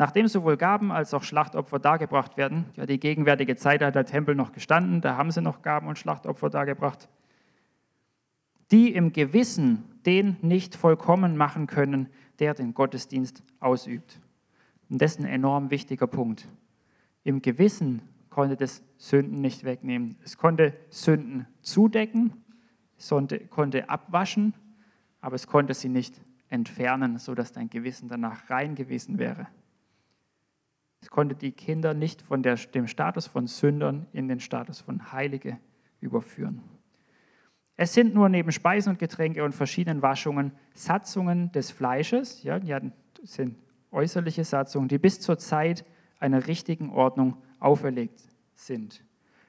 [0.00, 4.34] Nachdem sowohl Gaben als auch Schlachtopfer dargebracht werden, ja, die gegenwärtige Zeit hat der Tempel
[4.34, 7.10] noch gestanden, da haben sie noch Gaben und Schlachtopfer dargebracht,
[8.70, 14.18] die im Gewissen den nicht vollkommen machen können, der den Gottesdienst ausübt.
[14.88, 16.48] Und das ist ein enorm wichtiger Punkt.
[17.22, 20.16] Im Gewissen konnte das Sünden nicht wegnehmen.
[20.24, 22.32] Es konnte Sünden zudecken,
[22.96, 23.12] es
[23.50, 24.54] konnte abwaschen,
[25.20, 29.46] aber es konnte sie nicht entfernen, sodass dein Gewissen danach rein gewesen wäre.
[31.00, 35.12] Es konnte die Kinder nicht von der, dem Status von Sündern in den Status von
[35.12, 35.58] Heilige
[36.00, 36.62] überführen.
[37.76, 42.92] Es sind nur neben Speisen und Getränke und verschiedenen Waschungen Satzungen des Fleisches, ja, die
[43.22, 43.56] sind
[43.90, 45.84] äußerliche Satzungen, die bis zur Zeit
[46.18, 48.22] einer richtigen Ordnung auferlegt
[48.54, 49.02] sind.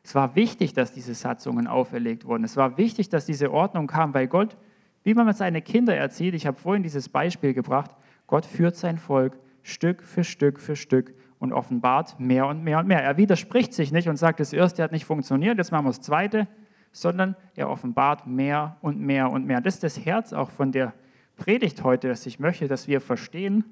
[0.03, 2.43] Es war wichtig, dass diese Satzungen auferlegt wurden.
[2.43, 4.57] Es war wichtig, dass diese Ordnung kam, weil Gott,
[5.03, 7.91] wie man seine Kinder erzieht, ich habe vorhin dieses Beispiel gebracht,
[8.27, 12.87] Gott führt sein Volk Stück für Stück für Stück und offenbart mehr und mehr und
[12.87, 13.03] mehr.
[13.03, 15.99] Er widerspricht sich nicht und sagt, das erste hat nicht funktioniert, jetzt machen wir das
[15.99, 16.47] zweite,
[16.93, 19.59] sondern er offenbart mehr und mehr und mehr.
[19.59, 20.93] Das ist das Herz auch von der
[21.35, 23.65] Predigt heute, dass ich möchte, dass wir verstehen,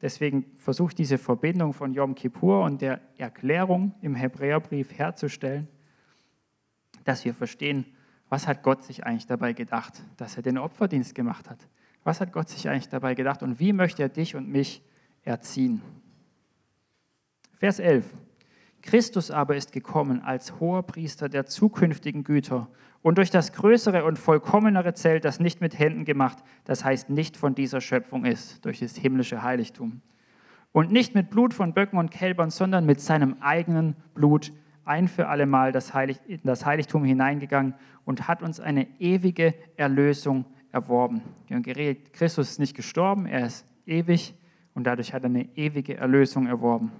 [0.00, 5.66] Deswegen versuche ich diese Verbindung von Yom Kippur und der Erklärung im Hebräerbrief herzustellen,
[7.04, 7.84] dass wir verstehen,
[8.28, 11.58] was hat Gott sich eigentlich dabei gedacht, dass er den Opferdienst gemacht hat?
[12.04, 14.82] Was hat Gott sich eigentlich dabei gedacht und wie möchte er dich und mich
[15.24, 15.82] erziehen?
[17.58, 18.04] Vers 11.
[18.82, 22.68] Christus aber ist gekommen als hoher Priester der zukünftigen Güter
[23.02, 27.36] und durch das größere und vollkommenere Zelt, das nicht mit Händen gemacht, das heißt nicht
[27.36, 30.02] von dieser Schöpfung ist, durch das himmlische Heiligtum.
[30.70, 34.52] Und nicht mit Blut von Böcken und Kälbern, sondern mit seinem eigenen Blut
[34.84, 40.44] ein für allemal das Heilig, in das Heiligtum hineingegangen und hat uns eine ewige Erlösung
[40.70, 41.22] erworben.
[42.12, 44.34] Christus ist nicht gestorben, er ist ewig
[44.74, 46.92] und dadurch hat er eine ewige Erlösung erworben.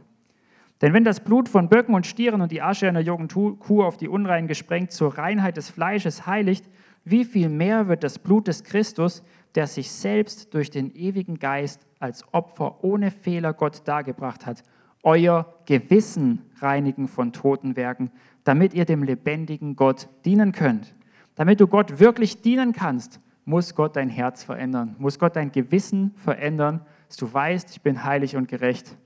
[0.81, 3.97] Denn wenn das Blut von Böcken und Stieren und die Asche einer jungen Kuh auf
[3.97, 6.69] die Unreinen gesprengt zur Reinheit des Fleisches heiligt,
[7.05, 9.25] wie viel mehr wird das Blut des Christus,
[9.55, 14.63] der sich selbst durch den ewigen Geist als Opfer ohne Fehler Gott dargebracht hat,
[15.03, 18.11] euer Gewissen reinigen von toten Werken,
[18.45, 20.95] damit ihr dem lebendigen Gott dienen könnt.
[21.35, 26.13] Damit du Gott wirklich dienen kannst, muss Gott dein Herz verändern, muss Gott dein Gewissen
[26.17, 28.97] verändern, dass du weißt, ich bin heilig und gerecht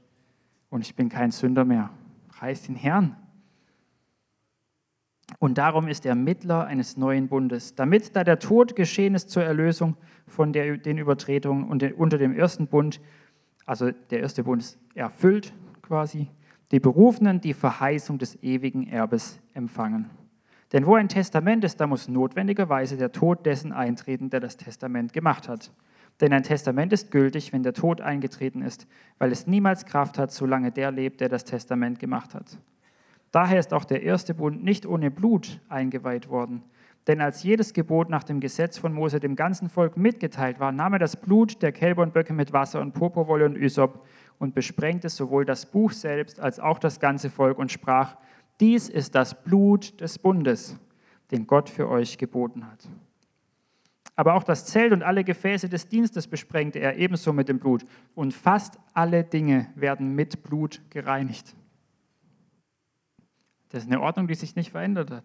[0.72, 1.90] und ich bin kein Sünder mehr.
[2.28, 3.14] Preis den Herrn.
[5.38, 9.44] Und darum ist er Mittler eines neuen Bundes, damit, da der Tod geschehen ist zur
[9.44, 9.96] Erlösung
[10.26, 13.00] von der, den Übertretungen und den, unter dem ersten Bund,
[13.66, 15.52] also der erste Bund ist erfüllt
[15.82, 16.28] quasi,
[16.70, 20.08] die Berufenen die Verheißung des ewigen Erbes empfangen.
[20.72, 25.12] Denn wo ein Testament ist, da muss notwendigerweise der Tod dessen eintreten, der das Testament
[25.12, 25.70] gemacht hat.
[26.22, 28.86] Denn ein Testament ist gültig, wenn der Tod eingetreten ist,
[29.18, 32.58] weil es niemals Kraft hat, solange der lebt, der das Testament gemacht hat.
[33.32, 36.62] Daher ist auch der erste Bund nicht ohne Blut eingeweiht worden.
[37.08, 40.92] Denn als jedes Gebot nach dem Gesetz von Mose dem ganzen Volk mitgeteilt war, nahm
[40.92, 44.06] er das Blut der Kälber und Böcke mit Wasser und Purpurwolle und Ysop
[44.38, 48.16] und besprengte sowohl das Buch selbst als auch das ganze Volk und sprach,
[48.60, 50.78] dies ist das Blut des Bundes,
[51.32, 52.88] den Gott für euch geboten hat.
[54.14, 57.84] Aber auch das Zelt und alle Gefäße des Dienstes besprengte er ebenso mit dem Blut.
[58.14, 61.54] Und fast alle Dinge werden mit Blut gereinigt.
[63.70, 65.24] Das ist eine Ordnung, die sich nicht verändert hat.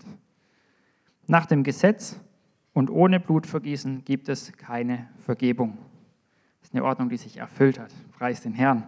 [1.28, 2.18] Nach dem Gesetz
[2.72, 5.78] und ohne Blutvergießen gibt es keine Vergebung.
[6.62, 7.92] Das ist eine Ordnung, die sich erfüllt hat.
[8.18, 8.88] Preis den Herrn.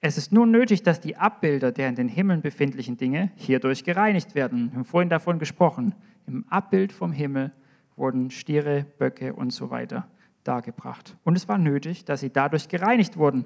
[0.00, 4.36] Es ist nun nötig, dass die Abbilder der in den Himmeln befindlichen Dinge hierdurch gereinigt
[4.36, 4.70] werden.
[4.70, 5.96] Wir haben vorhin davon gesprochen.
[6.28, 7.52] Im Abbild vom Himmel
[7.98, 10.08] wurden Stiere, Böcke und so weiter
[10.44, 11.16] dargebracht.
[11.24, 13.44] Und es war nötig, dass sie dadurch gereinigt wurden.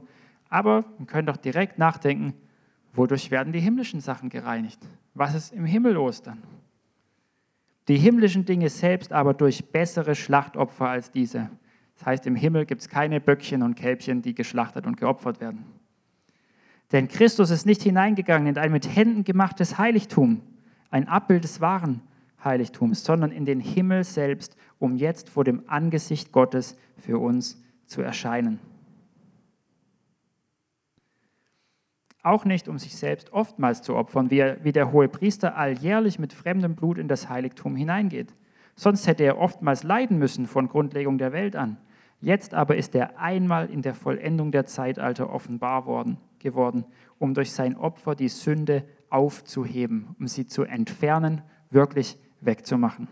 [0.49, 2.35] Aber wir können doch direkt nachdenken,
[2.93, 4.79] wodurch werden die himmlischen Sachen gereinigt?
[5.15, 6.43] Was ist im Himmel los dann?
[7.89, 11.51] Die himmlischen Dinge selbst aber durch bessere Schlachtopfer als diese.
[11.97, 15.65] Das heißt, im Himmel gibt es keine Böckchen und Kälbchen, die geschlachtet und geopfert werden.
[16.93, 20.43] Denn Christus ist nicht hineingegangen in ein mit Händen gemachtes Heiligtum,
[20.91, 22.03] ein Abbild des wahren
[22.45, 28.03] Heiligtums, sondern in den Himmel selbst, um jetzt vor dem Angesicht Gottes für uns zu
[28.03, 28.59] erscheinen.
[32.23, 36.33] Auch nicht, um sich selbst oftmals zu opfern, wie, er, der hohe Priester alljährlich mit
[36.33, 38.33] fremdem Blut in das Heiligtum hineingeht.
[38.77, 41.79] Sonst hätte er oftmals leiden müssen von Grundlegung der Welt an.
[42.21, 46.85] Jetzt aber ist er einmal in der Vollendung der Zeitalter offenbar worden, geworden,
[47.19, 53.09] um durch sein Opfer die Sünde aufzuheben, um sie zu entfernen, wirklich wegzumachen.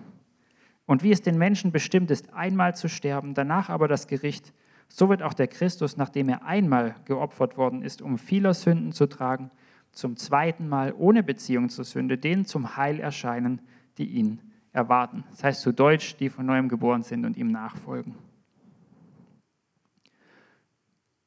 [0.87, 4.53] Und wie es den Menschen bestimmt ist, einmal zu sterben, danach aber das Gericht,
[4.89, 9.07] so wird auch der Christus, nachdem er einmal geopfert worden ist, um vieler Sünden zu
[9.07, 9.51] tragen,
[9.93, 13.61] zum zweiten Mal ohne Beziehung zur Sünde, denen zum Heil erscheinen,
[13.99, 14.41] die ihn
[14.73, 15.25] erwarten.
[15.31, 18.15] Das heißt zu Deutsch, die von neuem geboren sind und ihm nachfolgen.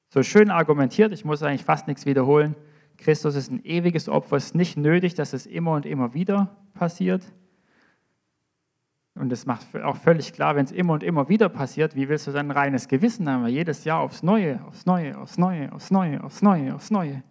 [0.10, 2.56] So schön argumentiert, ich muss eigentlich fast nichts wiederholen.
[2.97, 6.56] Christus ist ein ewiges Opfer, es ist nicht nötig, dass es immer und immer wieder
[6.74, 7.24] passiert.
[9.16, 12.26] Und das macht auch völlig klar, wenn es immer und immer wieder passiert, wie willst
[12.26, 13.45] du dann ein reines Gewissen haben?
[13.47, 17.24] Jedes Jahr aufs Neue, aufs Neue, aufs Neue, aufs Neue, aufs Neue, aufs Neue.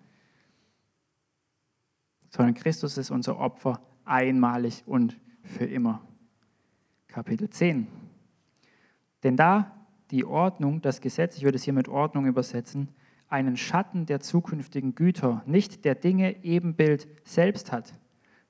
[2.28, 6.00] Sondern Christus ist unser Opfer einmalig und für immer.
[7.08, 7.88] Kapitel 10.
[9.24, 9.72] Denn da
[10.12, 12.88] die Ordnung, das Gesetz, ich würde es hier mit Ordnung übersetzen,
[13.28, 17.94] einen Schatten der zukünftigen Güter, nicht der Dinge Ebenbild selbst hat,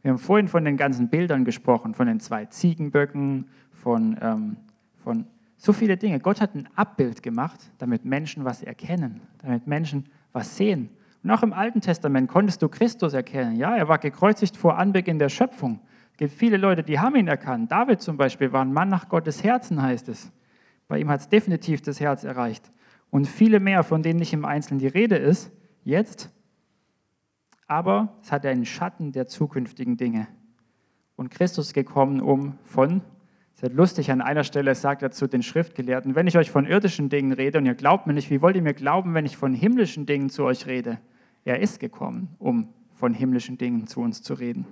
[0.03, 4.57] wir haben vorhin von den ganzen Bildern gesprochen, von den zwei Ziegenböcken, von, ähm,
[5.03, 5.27] von
[5.57, 6.19] so viele Dinge.
[6.19, 10.91] Gott hat ein Abbild gemacht, damit Menschen was erkennen, damit Menschen was sehen.
[11.23, 13.57] Und auch im Alten Testament konntest du Christus erkennen.
[13.57, 15.79] Ja, er war gekreuzigt vor Anbeginn der Schöpfung.
[16.11, 17.71] Es gibt viele Leute, die haben ihn erkannt.
[17.71, 20.33] David zum Beispiel war ein Mann nach Gottes Herzen, heißt es.
[20.89, 22.73] Bei ihm hat es definitiv das Herz erreicht.
[23.11, 25.53] Und viele mehr, von denen nicht im Einzelnen die Rede ist,
[25.85, 26.31] jetzt
[27.67, 30.29] aber es hat einen Schatten der zukünftigen Dinge.
[31.17, 33.03] Und Christus ist gekommen, um von
[33.55, 36.67] Es ist lustig, an einer Stelle sagt er zu den Schriftgelehrten, wenn ich euch von
[36.67, 39.37] irdischen Dingen rede und ihr glaubt mir nicht, wie wollt ihr mir glauben, wenn ich
[39.37, 40.99] von himmlischen Dingen zu euch rede?
[41.45, 44.67] Er ist gekommen, um von himmlischen Dingen zu uns zu reden.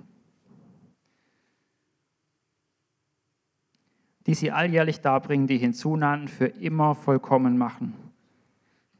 [4.27, 7.93] Die sie alljährlich darbringen, die hinzunannten, für immer vollkommen machen.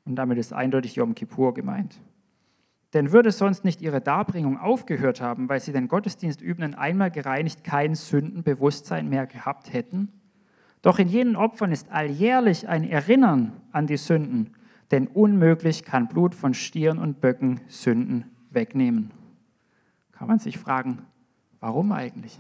[0.06, 2.00] Und damit ist eindeutig Yom Kippur gemeint.
[2.94, 7.64] Denn würde sonst nicht ihre Darbringung aufgehört haben, weil sie den Gottesdienst übenden einmal gereinigt
[7.64, 10.12] kein Sündenbewusstsein mehr gehabt hätten?
[10.82, 14.56] Doch in jenen Opfern ist alljährlich ein Erinnern an die Sünden,
[14.90, 19.12] denn unmöglich kann Blut von Stieren und Böcken Sünden wegnehmen.
[20.12, 21.06] Kann man sich fragen,
[21.60, 22.40] warum eigentlich?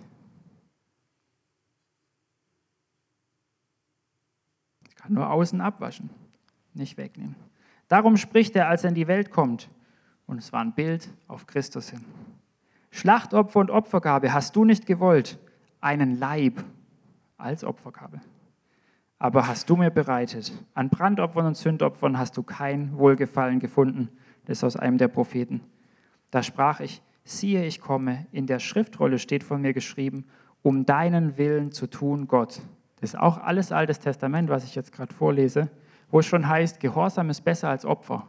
[4.87, 6.09] Ich kann nur außen abwaschen,
[6.73, 7.35] nicht wegnehmen.
[7.87, 9.69] Darum spricht er, als er in die Welt kommt,
[10.31, 12.05] und es war ein Bild auf Christus hin.
[12.89, 15.37] Schlachtopfer und Opfergabe hast du nicht gewollt,
[15.81, 16.63] einen Leib
[17.37, 18.21] als Opfergabe.
[19.19, 20.51] Aber hast du mir bereitet.
[20.73, 24.09] An Brandopfern und Sündopfern hast du kein Wohlgefallen gefunden.
[24.45, 25.61] Das ist aus einem der Propheten.
[26.31, 28.25] Da sprach ich, siehe, ich komme.
[28.31, 30.25] In der Schriftrolle steht von mir geschrieben,
[30.63, 32.61] um deinen Willen zu tun, Gott.
[33.01, 35.69] Das ist auch alles Altes Testament, was ich jetzt gerade vorlese,
[36.09, 38.27] wo es schon heißt, Gehorsam ist besser als Opfer.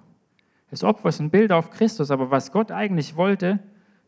[0.72, 3.58] Das Opfer ist ein Bild auf Christus, aber was Gott eigentlich wollte,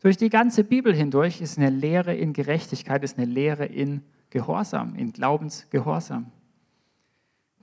[0.01, 4.01] durch die ganze Bibel hindurch, ist eine Lehre in Gerechtigkeit, ist eine Lehre in
[4.31, 6.31] Gehorsam, in Glaubensgehorsam.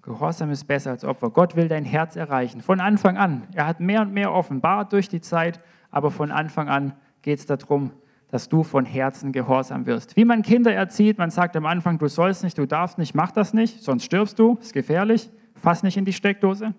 [0.03, 1.31] Gehorsam ist besser als Opfer.
[1.31, 3.43] Gott will dein Herz erreichen, von Anfang an.
[3.55, 5.59] Er hat mehr und mehr offenbart durch die Zeit,
[5.91, 6.93] aber von Anfang an
[7.23, 7.91] geht es darum,
[8.29, 10.15] dass du von Herzen gehorsam wirst.
[10.15, 13.33] Wie man Kinder erzieht, man sagt am Anfang, du sollst nicht, du darfst nicht, mach
[13.33, 16.73] das nicht, sonst stirbst du, ist gefährlich, fass nicht in die Steckdose.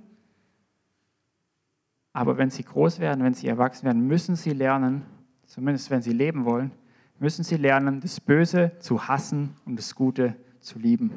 [2.14, 5.04] Aber wenn sie groß werden, wenn sie erwachsen werden, müssen sie lernen,
[5.48, 6.72] zumindest wenn sie leben wollen,
[7.20, 11.12] müssen sie lernen, das Böse zu hassen und das Gute zu lieben.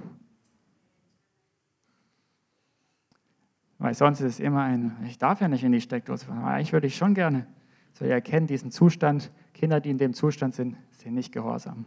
[3.78, 6.48] Weil sonst ist es immer ein, ich darf ja nicht in die Steckdose fahren, aber
[6.48, 7.46] eigentlich würde ich schon gerne.
[7.92, 11.84] So, ihr erkennt diesen Zustand, Kinder, die in dem Zustand sind, sind nicht gehorsam.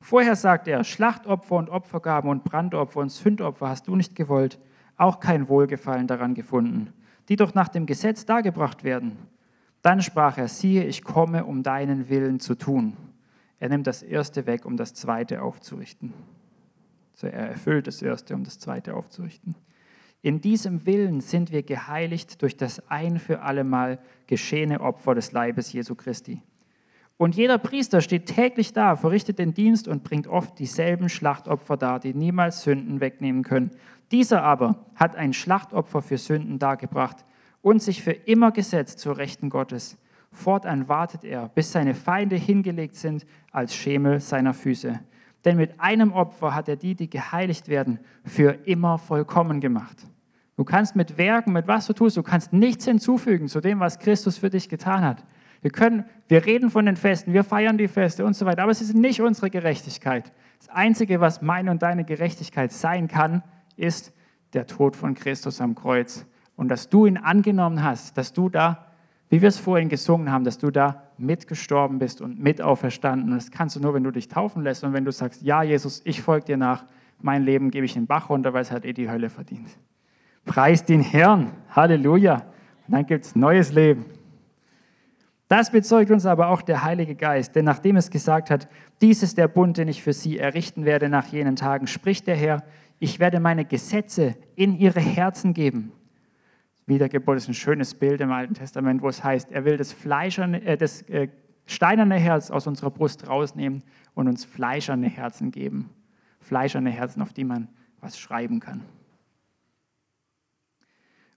[0.00, 4.58] Vorher sagt er, Schlachtopfer und Opfergaben und Brandopfer und Sündopfer hast du nicht gewollt,
[4.96, 6.92] auch kein Wohlgefallen daran gefunden
[7.28, 9.16] die doch nach dem Gesetz dargebracht werden.
[9.82, 12.96] Dann sprach er, siehe, ich komme, um deinen Willen zu tun.
[13.58, 16.12] Er nimmt das Erste weg, um das Zweite aufzurichten.
[17.14, 19.54] So er erfüllt das Erste, um das Zweite aufzurichten.
[20.22, 23.98] In diesem Willen sind wir geheiligt durch das ein für allemal
[24.28, 26.42] geschehene Opfer des Leibes Jesu Christi.
[27.16, 32.00] Und jeder Priester steht täglich da, verrichtet den Dienst und bringt oft dieselben Schlachtopfer dar,
[32.00, 33.72] die niemals Sünden wegnehmen können.
[34.12, 37.24] Dieser aber hat ein Schlachtopfer für Sünden dargebracht
[37.62, 39.98] und sich für immer gesetzt zur Rechten Gottes.
[40.30, 45.00] Fortan wartet er, bis seine Feinde hingelegt sind als Schemel seiner Füße.
[45.44, 50.06] Denn mit einem Opfer hat er die, die geheiligt werden, für immer vollkommen gemacht.
[50.56, 53.98] Du kannst mit Werken, mit was du tust, du kannst nichts hinzufügen zu dem, was
[53.98, 55.24] Christus für dich getan hat.
[55.62, 58.72] Wir können, wir reden von den Festen, wir feiern die Feste und so weiter, aber
[58.72, 60.32] es ist nicht unsere Gerechtigkeit.
[60.58, 63.42] Das Einzige, was meine und deine Gerechtigkeit sein kann,
[63.82, 64.12] ist
[64.52, 66.26] der Tod von Christus am Kreuz.
[66.56, 68.86] Und dass du ihn angenommen hast, dass du da,
[69.30, 73.30] wie wir es vorhin gesungen haben, dass du da mitgestorben bist und mit auferstanden.
[73.30, 75.62] Und das kannst du nur, wenn du dich taufen lässt und wenn du sagst, ja,
[75.62, 76.84] Jesus, ich folge dir nach,
[77.20, 79.68] mein Leben gebe ich in den Bach runter, weil es hat eh die Hölle verdient.
[80.44, 82.34] Preis den Herrn, Halleluja.
[82.86, 84.04] Und dann gibt es neues Leben.
[85.48, 88.68] Das bezeugt uns aber auch der Heilige Geist, denn nachdem es gesagt hat,
[89.02, 92.36] dies ist der Bund, den ich für sie errichten werde nach jenen Tagen, spricht der
[92.36, 92.62] Herr,
[93.02, 95.90] ich werde meine Gesetze in ihre Herzen geben.
[96.86, 100.62] Wiedergeburt ist ein schönes Bild im Alten Testament, wo es heißt, er will das, fleischerne,
[100.62, 101.26] äh, das äh,
[101.66, 103.82] steinerne Herz aus unserer Brust rausnehmen
[104.14, 105.90] und uns fleischerne Herzen geben.
[106.38, 107.66] Fleischerne Herzen, auf die man
[108.00, 108.84] was schreiben kann.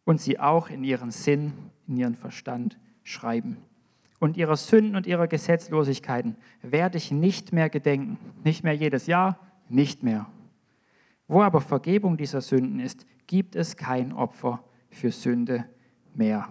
[0.04, 1.54] Und sie auch in ihren Sinn,
[1.88, 3.58] in ihren Verstand schreiben
[4.20, 8.20] und ihrer Sünden und ihrer Gesetzlosigkeiten werde ich nicht mehr gedenken.
[8.44, 10.28] Nicht mehr jedes Jahr, nicht mehr.
[11.28, 15.66] Wo aber Vergebung dieser Sünden ist, gibt es kein Opfer für Sünde
[16.14, 16.48] mehr.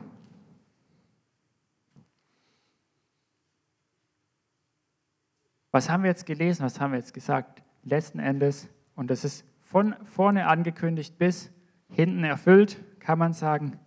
[5.71, 6.63] Was haben wir jetzt gelesen?
[6.63, 7.63] Was haben wir jetzt gesagt?
[7.83, 11.51] Letzten Endes, und das ist von vorne angekündigt bis
[11.89, 13.79] hinten erfüllt, kann man sagen,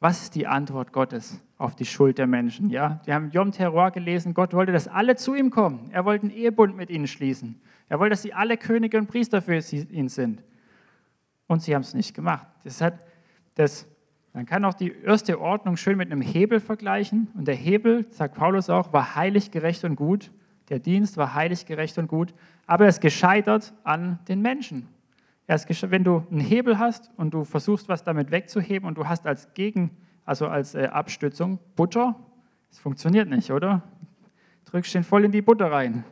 [0.00, 2.68] was ist die Antwort Gottes auf die Schuld der Menschen?
[2.70, 4.34] Ja, die haben Yom Terror gelesen.
[4.34, 5.88] Gott wollte, dass alle zu ihm kommen.
[5.92, 7.60] Er wollte einen Ehebund mit ihnen schließen.
[7.88, 10.42] Er wollte, dass sie alle Könige und Priester für ihn sind.
[11.46, 12.46] Und sie haben es nicht gemacht.
[12.64, 12.94] Das hat
[13.54, 13.86] das,
[14.32, 17.28] man kann auch die erste Ordnung schön mit einem Hebel vergleichen.
[17.34, 20.30] Und der Hebel, sagt Paulus auch, war heilig, gerecht und gut.
[20.70, 22.34] Der Dienst war heilig, gerecht und gut.
[22.66, 24.88] aber er ist gescheitert an den Menschen.
[25.46, 29.06] Er ist wenn du einen Hebel hast und du versuchst, was damit wegzuheben und du
[29.06, 29.90] hast als Gegen,
[30.24, 32.16] also als äh, Abstützung Butter,
[32.70, 33.82] das funktioniert nicht, oder?
[34.64, 36.04] Drückst den voll in die Butter rein.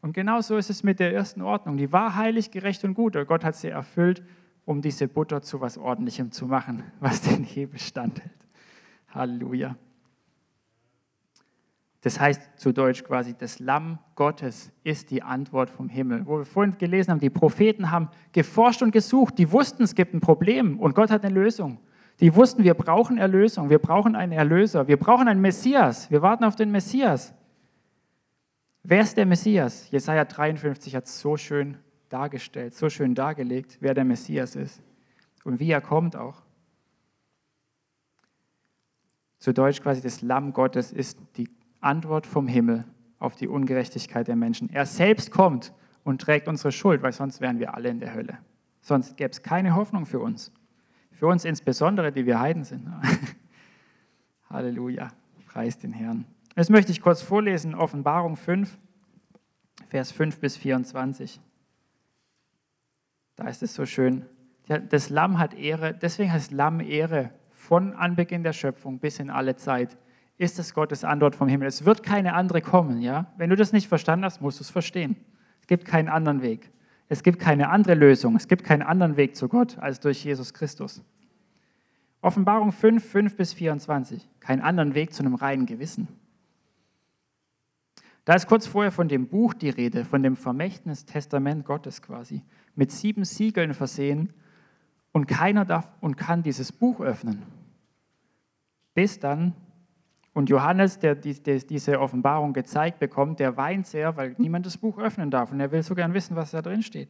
[0.00, 1.76] Und genau so ist es mit der ersten Ordnung.
[1.76, 3.16] Die war heilig, gerecht und gut.
[3.16, 4.22] Und Gott hat sie erfüllt,
[4.64, 8.30] um diese Butter zu was Ordentlichem zu machen, was den Hebel standhält.
[9.08, 9.76] Halleluja.
[12.02, 16.24] Das heißt zu Deutsch quasi, das Lamm Gottes ist die Antwort vom Himmel.
[16.24, 20.14] Wo wir vorhin gelesen haben, die Propheten haben geforscht und gesucht, die wussten, es gibt
[20.14, 21.80] ein Problem und Gott hat eine Lösung.
[22.20, 26.44] Die wussten, wir brauchen Erlösung, wir brauchen einen Erlöser, wir brauchen einen Messias, wir warten
[26.44, 27.34] auf den Messias.
[28.88, 29.90] Wer ist der Messias?
[29.90, 31.76] Jesaja 53 hat es so schön
[32.08, 34.80] dargestellt, so schön dargelegt, wer der Messias ist
[35.42, 36.44] und wie er kommt auch.
[39.40, 41.48] Zu Deutsch quasi, das Lamm Gottes ist die
[41.80, 42.84] Antwort vom Himmel
[43.18, 44.70] auf die Ungerechtigkeit der Menschen.
[44.70, 45.72] Er selbst kommt
[46.04, 48.38] und trägt unsere Schuld, weil sonst wären wir alle in der Hölle.
[48.82, 50.52] Sonst gäbe es keine Hoffnung für uns.
[51.10, 52.88] Für uns insbesondere, die wir Heiden sind.
[54.48, 55.08] Halleluja,
[55.48, 56.24] preis den Herrn.
[56.56, 58.78] Das möchte ich kurz vorlesen, Offenbarung 5,
[59.88, 61.38] Vers 5 bis 24.
[63.36, 64.24] Da ist es so schön.
[64.88, 69.56] Das Lamm hat Ehre, deswegen heißt Lamm Ehre von Anbeginn der Schöpfung bis in alle
[69.56, 69.98] Zeit.
[70.38, 71.68] Ist es Gottes Antwort vom Himmel?
[71.68, 73.30] Es wird keine andere kommen, ja?
[73.36, 75.14] Wenn du das nicht verstanden hast, musst du es verstehen.
[75.60, 76.72] Es gibt keinen anderen Weg.
[77.08, 78.34] Es gibt keine andere Lösung.
[78.34, 81.02] Es gibt keinen anderen Weg zu Gott als durch Jesus Christus.
[82.22, 84.26] Offenbarung 5, 5 bis 24.
[84.40, 86.08] Keinen anderen Weg zu einem reinen Gewissen.
[88.26, 92.42] Da ist kurz vorher von dem Buch die Rede, von dem Vermächtnis Testament Gottes quasi,
[92.74, 94.32] mit sieben Siegeln versehen
[95.12, 97.44] und keiner darf und kann dieses Buch öffnen.
[98.94, 99.54] Bis dann,
[100.32, 105.30] und Johannes, der diese Offenbarung gezeigt bekommt, der weint sehr, weil niemand das Buch öffnen
[105.30, 107.08] darf und er will so gern wissen, was da drin steht.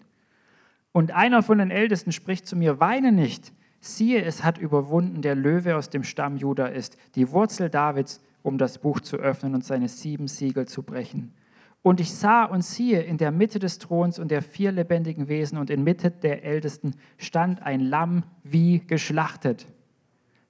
[0.93, 5.35] Und einer von den Ältesten spricht zu mir, weine nicht, siehe, es hat überwunden, der
[5.35, 9.65] Löwe aus dem Stamm Juda ist, die Wurzel Davids, um das Buch zu öffnen und
[9.65, 11.35] seine sieben Siegel zu brechen.
[11.83, 15.59] Und ich sah und siehe, in der Mitte des Throns und der vier lebendigen Wesen
[15.59, 19.67] und in Mitte der Ältesten stand ein Lamm wie geschlachtet.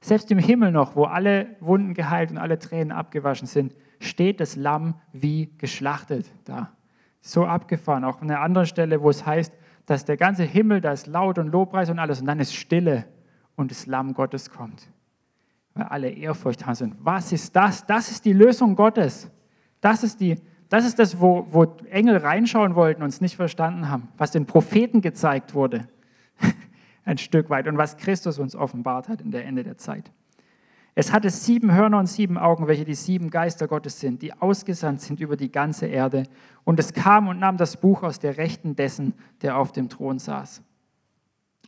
[0.03, 4.57] Selbst im Himmel noch, wo alle Wunden geheilt und alle Tränen abgewaschen sind, steht das
[4.57, 6.73] Lamm wie geschlachtet da.
[7.23, 8.05] So abgefahren.
[8.05, 9.55] Auch an einer anderen Stelle, wo es heißt,
[9.87, 13.07] dass der ganze Himmel, da ist laut und Lobpreis und alles und dann ist Stille
[13.57, 14.87] und das Lamm Gottes kommt
[15.77, 16.95] weil alle Ehrfurcht haben sind.
[17.01, 17.87] Was ist das?
[17.87, 19.31] Das ist die Lösung Gottes.
[19.81, 20.37] Das ist, die,
[20.69, 24.47] das, ist das, wo, wo Engel reinschauen wollten und es nicht verstanden haben, was den
[24.47, 25.87] Propheten gezeigt wurde.
[27.05, 30.11] Ein Stück weit und was Christus uns offenbart hat in der Ende der Zeit.
[30.99, 35.03] Es hatte sieben Hörner und sieben Augen, welche die sieben Geister Gottes sind, die ausgesandt
[35.03, 36.23] sind über die ganze Erde.
[36.65, 39.13] Und es kam und nahm das Buch aus der Rechten dessen,
[39.43, 40.63] der auf dem Thron saß.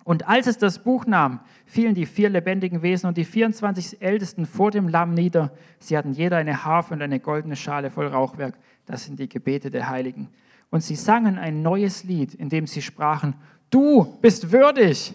[0.08, 4.46] Und als es das Buch nahm, fielen die vier lebendigen Wesen und die 24 Ältesten
[4.46, 5.52] vor dem Lamm nieder.
[5.80, 8.54] Sie hatten jeder eine Harfe und eine goldene Schale voll Rauchwerk.
[8.86, 10.30] Das sind die Gebete der Heiligen.
[10.70, 13.34] Und sie sangen ein neues Lied, in dem sie sprachen,
[13.68, 15.12] du bist würdig,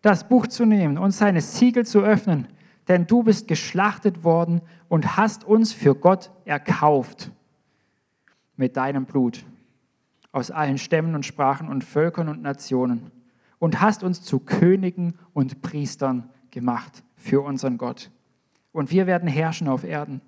[0.00, 2.48] das Buch zu nehmen und seine Siegel zu öffnen,
[2.88, 7.30] denn du bist geschlachtet worden und hast uns für Gott erkauft
[8.56, 9.44] mit deinem Blut
[10.32, 13.10] aus allen Stämmen und Sprachen und Völkern und Nationen
[13.60, 18.10] und hast uns zu Königen und Priestern gemacht für unseren Gott.
[18.72, 20.20] Und wir werden herrschen auf Erden.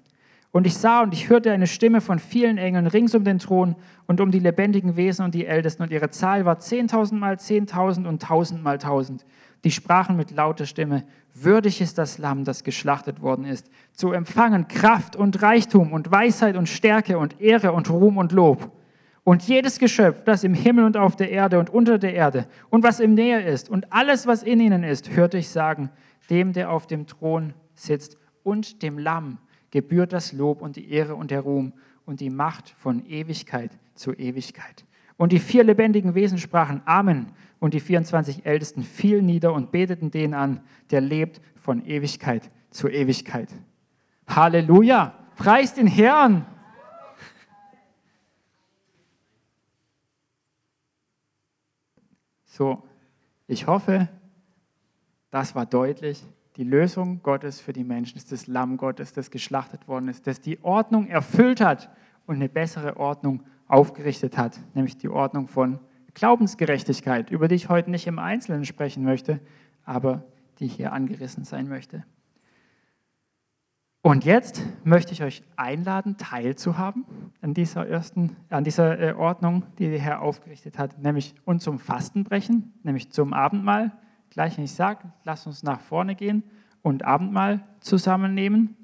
[0.53, 3.75] Und ich sah und ich hörte eine Stimme von vielen Engeln rings um den Thron
[4.07, 5.83] und um die lebendigen Wesen und die Ältesten.
[5.83, 9.25] Und ihre Zahl war zehntausend mal zehntausend und tausend mal tausend.
[9.65, 14.69] Die sprachen mit lauter Stimme, würdig ist das Lamm, das geschlachtet worden ist, zu empfangen
[14.69, 18.71] Kraft und Reichtum und Weisheit und Stärke und Ehre und Ruhm und Lob.
[19.25, 22.83] Und jedes Geschöpf, das im Himmel und auf der Erde und unter der Erde und
[22.83, 25.91] was im Nähe ist und alles, was in ihnen ist, hörte ich sagen,
[26.29, 29.39] dem, der auf dem Thron sitzt und dem Lamm
[29.71, 31.73] gebührt das Lob und die Ehre und der Ruhm
[32.05, 34.85] und die Macht von Ewigkeit zu Ewigkeit.
[35.17, 37.33] Und die vier lebendigen Wesen sprachen Amen.
[37.61, 40.61] Und die 24 Ältesten fielen nieder und beteten den an,
[40.91, 43.49] der lebt von Ewigkeit zu Ewigkeit.
[44.27, 45.15] Halleluja!
[45.37, 46.45] Preist den Herrn!
[52.53, 52.83] So,
[53.47, 54.11] ich hoffe,
[55.31, 56.23] das war deutlich.
[56.57, 60.43] Die Lösung Gottes für die Menschen ist das Lamm Gottes, das geschlachtet worden ist, das
[60.43, 61.89] die Ordnung erfüllt hat
[62.27, 65.81] und eine bessere Ordnung aufgerichtet hat, nämlich die Ordnung von
[66.13, 69.41] Glaubensgerechtigkeit, über die ich heute nicht im Einzelnen sprechen möchte,
[69.87, 70.23] aber
[70.59, 72.05] die hier angerissen sein möchte.
[74.05, 77.07] Und jetzt möchte ich euch einladen, teilzuhaben
[77.41, 81.79] an dieser ersten, an dieser äh, Ordnung, die der Herr aufgerichtet hat, nämlich und zum
[81.79, 83.93] Fastenbrechen, nämlich zum Abendmahl.
[84.31, 86.43] Gleich, wenn ich sage, lasst uns nach vorne gehen
[86.83, 88.77] und Abendmahl zusammennehmen.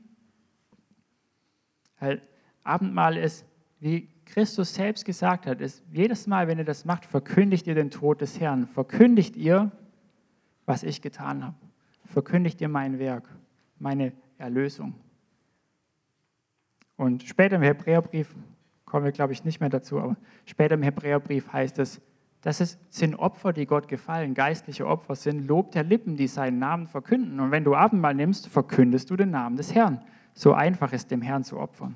[1.98, 2.22] Weil
[2.62, 3.44] Abendmahl ist,
[3.80, 7.90] wie Christus selbst gesagt hat, ist jedes Mal, wenn ihr das macht, verkündigt ihr den
[7.90, 8.68] Tod des Herrn.
[8.68, 9.72] Verkündigt ihr,
[10.64, 11.56] was ich getan habe.
[12.04, 13.28] Verkündigt ihr mein Werk,
[13.80, 14.94] meine Erlösung.
[16.98, 18.34] Und später im Hebräerbrief,
[18.84, 22.02] kommen wir glaube ich nicht mehr dazu, aber später im Hebräerbrief heißt es,
[22.42, 26.86] das sind Opfer, die Gott gefallen, geistliche Opfer sind Lob der Lippen, die seinen Namen
[26.86, 27.40] verkünden.
[27.40, 30.00] Und wenn du Abendmahl nimmst, verkündest du den Namen des Herrn.
[30.34, 31.94] So einfach ist dem Herrn zu opfern.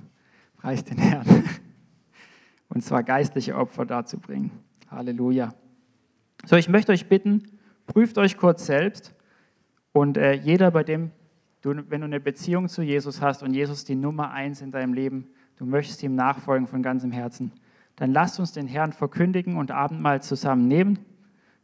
[0.57, 1.27] Preis den Herrn.
[2.69, 4.51] Und zwar geistliche Opfer darzubringen.
[4.91, 5.55] Halleluja.
[6.45, 9.15] So, ich möchte euch bitten, prüft euch kurz selbst
[9.93, 11.11] und äh, jeder, bei dem
[11.63, 14.95] Du, wenn du eine Beziehung zu Jesus hast und Jesus die Nummer eins in deinem
[14.95, 17.53] Leben, du möchtest ihm nachfolgen von ganzem Herzen,
[17.97, 20.99] dann lass uns den Herrn verkündigen und Abendmahl zusammen nehmen.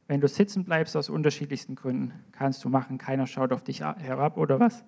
[0.06, 2.96] Wenn du sitzen bleibst aus unterschiedlichsten Gründen, kannst du machen.
[2.96, 4.84] Keiner schaut auf dich herab oder was.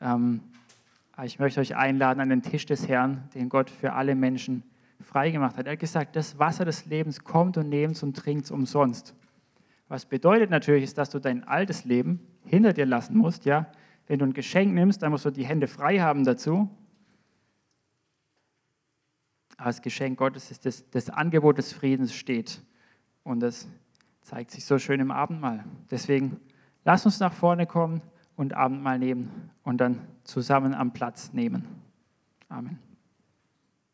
[0.00, 0.40] Ähm,
[1.24, 4.64] ich möchte euch einladen an den Tisch des Herrn, den Gott für alle Menschen
[5.00, 5.66] freigemacht hat.
[5.66, 9.14] Er hat gesagt, das Wasser des Lebens kommt und nehmt und trinkt umsonst.
[9.88, 13.66] Was bedeutet natürlich ist, dass du dein altes Leben hinter dir lassen musst, ja,
[14.06, 16.68] wenn du ein Geschenk nimmst, dann musst du die Hände frei haben dazu.
[19.56, 22.60] Das Geschenk Gottes ist das, das Angebot des Friedens steht.
[23.22, 23.68] Und das
[24.22, 25.64] zeigt sich so schön im Abendmahl.
[25.90, 26.40] Deswegen
[26.84, 28.02] lass uns nach vorne kommen
[28.36, 31.64] und Abendmahl nehmen und dann zusammen am Platz nehmen.
[32.48, 32.78] Amen.